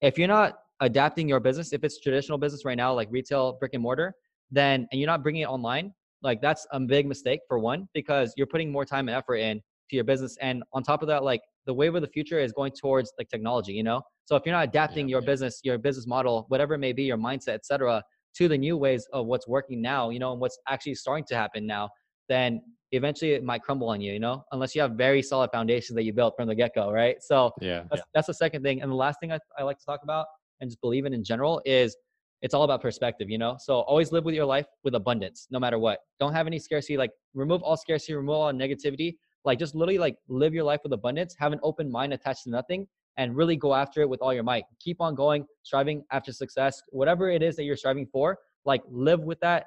[0.00, 3.74] if you're not adapting your business if it's traditional business right now like retail brick
[3.74, 4.14] and mortar
[4.50, 5.92] then and you're not bringing it online
[6.22, 9.60] like that's a big mistake for one because you're putting more time and effort in
[9.88, 12.52] to your business and on top of that like the wave of the future is
[12.52, 15.26] going towards like technology you know so if you're not adapting yeah, your yeah.
[15.26, 18.02] business your business model whatever it may be your mindset etc
[18.34, 21.34] to the new ways of what's working now you know and what's actually starting to
[21.34, 21.88] happen now
[22.28, 22.62] then
[22.92, 26.04] eventually it might crumble on you you know unless you have very solid foundations that
[26.04, 28.02] you built from the get-go right so yeah that's, yeah.
[28.14, 30.26] that's the second thing and the last thing I, I like to talk about
[30.60, 31.96] and just believe in in general is
[32.42, 33.56] it's all about perspective, you know?
[33.58, 35.98] So always live with your life with abundance, no matter what.
[36.18, 36.96] Don't have any scarcity.
[36.96, 40.92] Like remove all scarcity, remove all negativity, like just literally like live your life with
[40.92, 42.86] abundance, have an open mind attached to nothing,
[43.16, 44.64] and really go after it with all your might.
[44.80, 48.38] Keep on going, striving after success, whatever it is that you're striving for.
[48.64, 49.66] Like live with that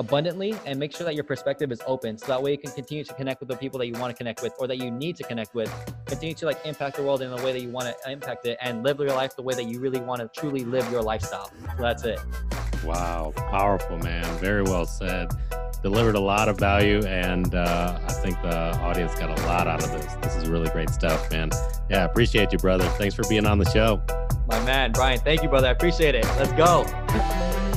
[0.00, 3.04] abundantly and make sure that your perspective is open so that way you can continue
[3.04, 5.14] to connect with the people that you want to connect with or that you need
[5.14, 5.70] to connect with
[6.06, 8.56] continue to like impact the world in the way that you want to impact it
[8.62, 11.50] and live your life the way that you really want to truly live your lifestyle
[11.76, 12.18] so that's it
[12.82, 15.30] wow powerful man very well said
[15.82, 19.82] delivered a lot of value, and uh, I think the audience got a lot out
[19.82, 20.14] of this.
[20.22, 21.50] This is really great stuff, man.
[21.88, 22.84] Yeah, appreciate you, brother.
[22.90, 24.02] Thanks for being on the show.
[24.46, 25.68] My man, Brian, thank you, brother.
[25.68, 26.24] I appreciate it.
[26.36, 27.69] Let's go.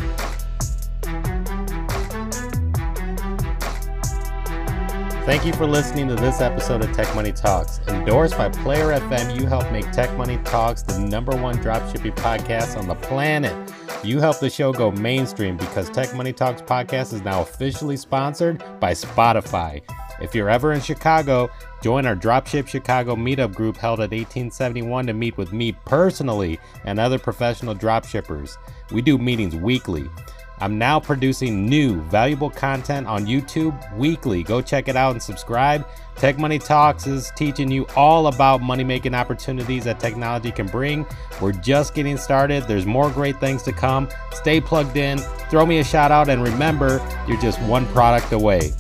[5.26, 7.80] Thank you for listening to this episode of Tech Money Talks.
[7.88, 12.78] Endorsed by Player FM, you help make Tech Money Talks the number one dropshipping podcast
[12.78, 13.56] on the planet.
[14.04, 18.62] You help the show go mainstream because Tech Money Talks podcast is now officially sponsored
[18.82, 19.82] by Spotify.
[20.22, 21.50] If you're ever in Chicago,
[21.82, 27.00] join our Dropship Chicago meetup group held at 1871 to meet with me personally and
[27.00, 28.58] other professional dropshippers.
[28.92, 30.10] We do meetings weekly.
[30.64, 34.44] I'm now producing new, valuable content on YouTube weekly.
[34.44, 35.86] Go check it out and subscribe.
[36.16, 41.06] Tech Money Talks is teaching you all about money making opportunities that technology can bring.
[41.42, 42.64] We're just getting started.
[42.64, 44.08] There's more great things to come.
[44.32, 45.18] Stay plugged in,
[45.50, 48.72] throw me a shout out, and remember, you're just one product away.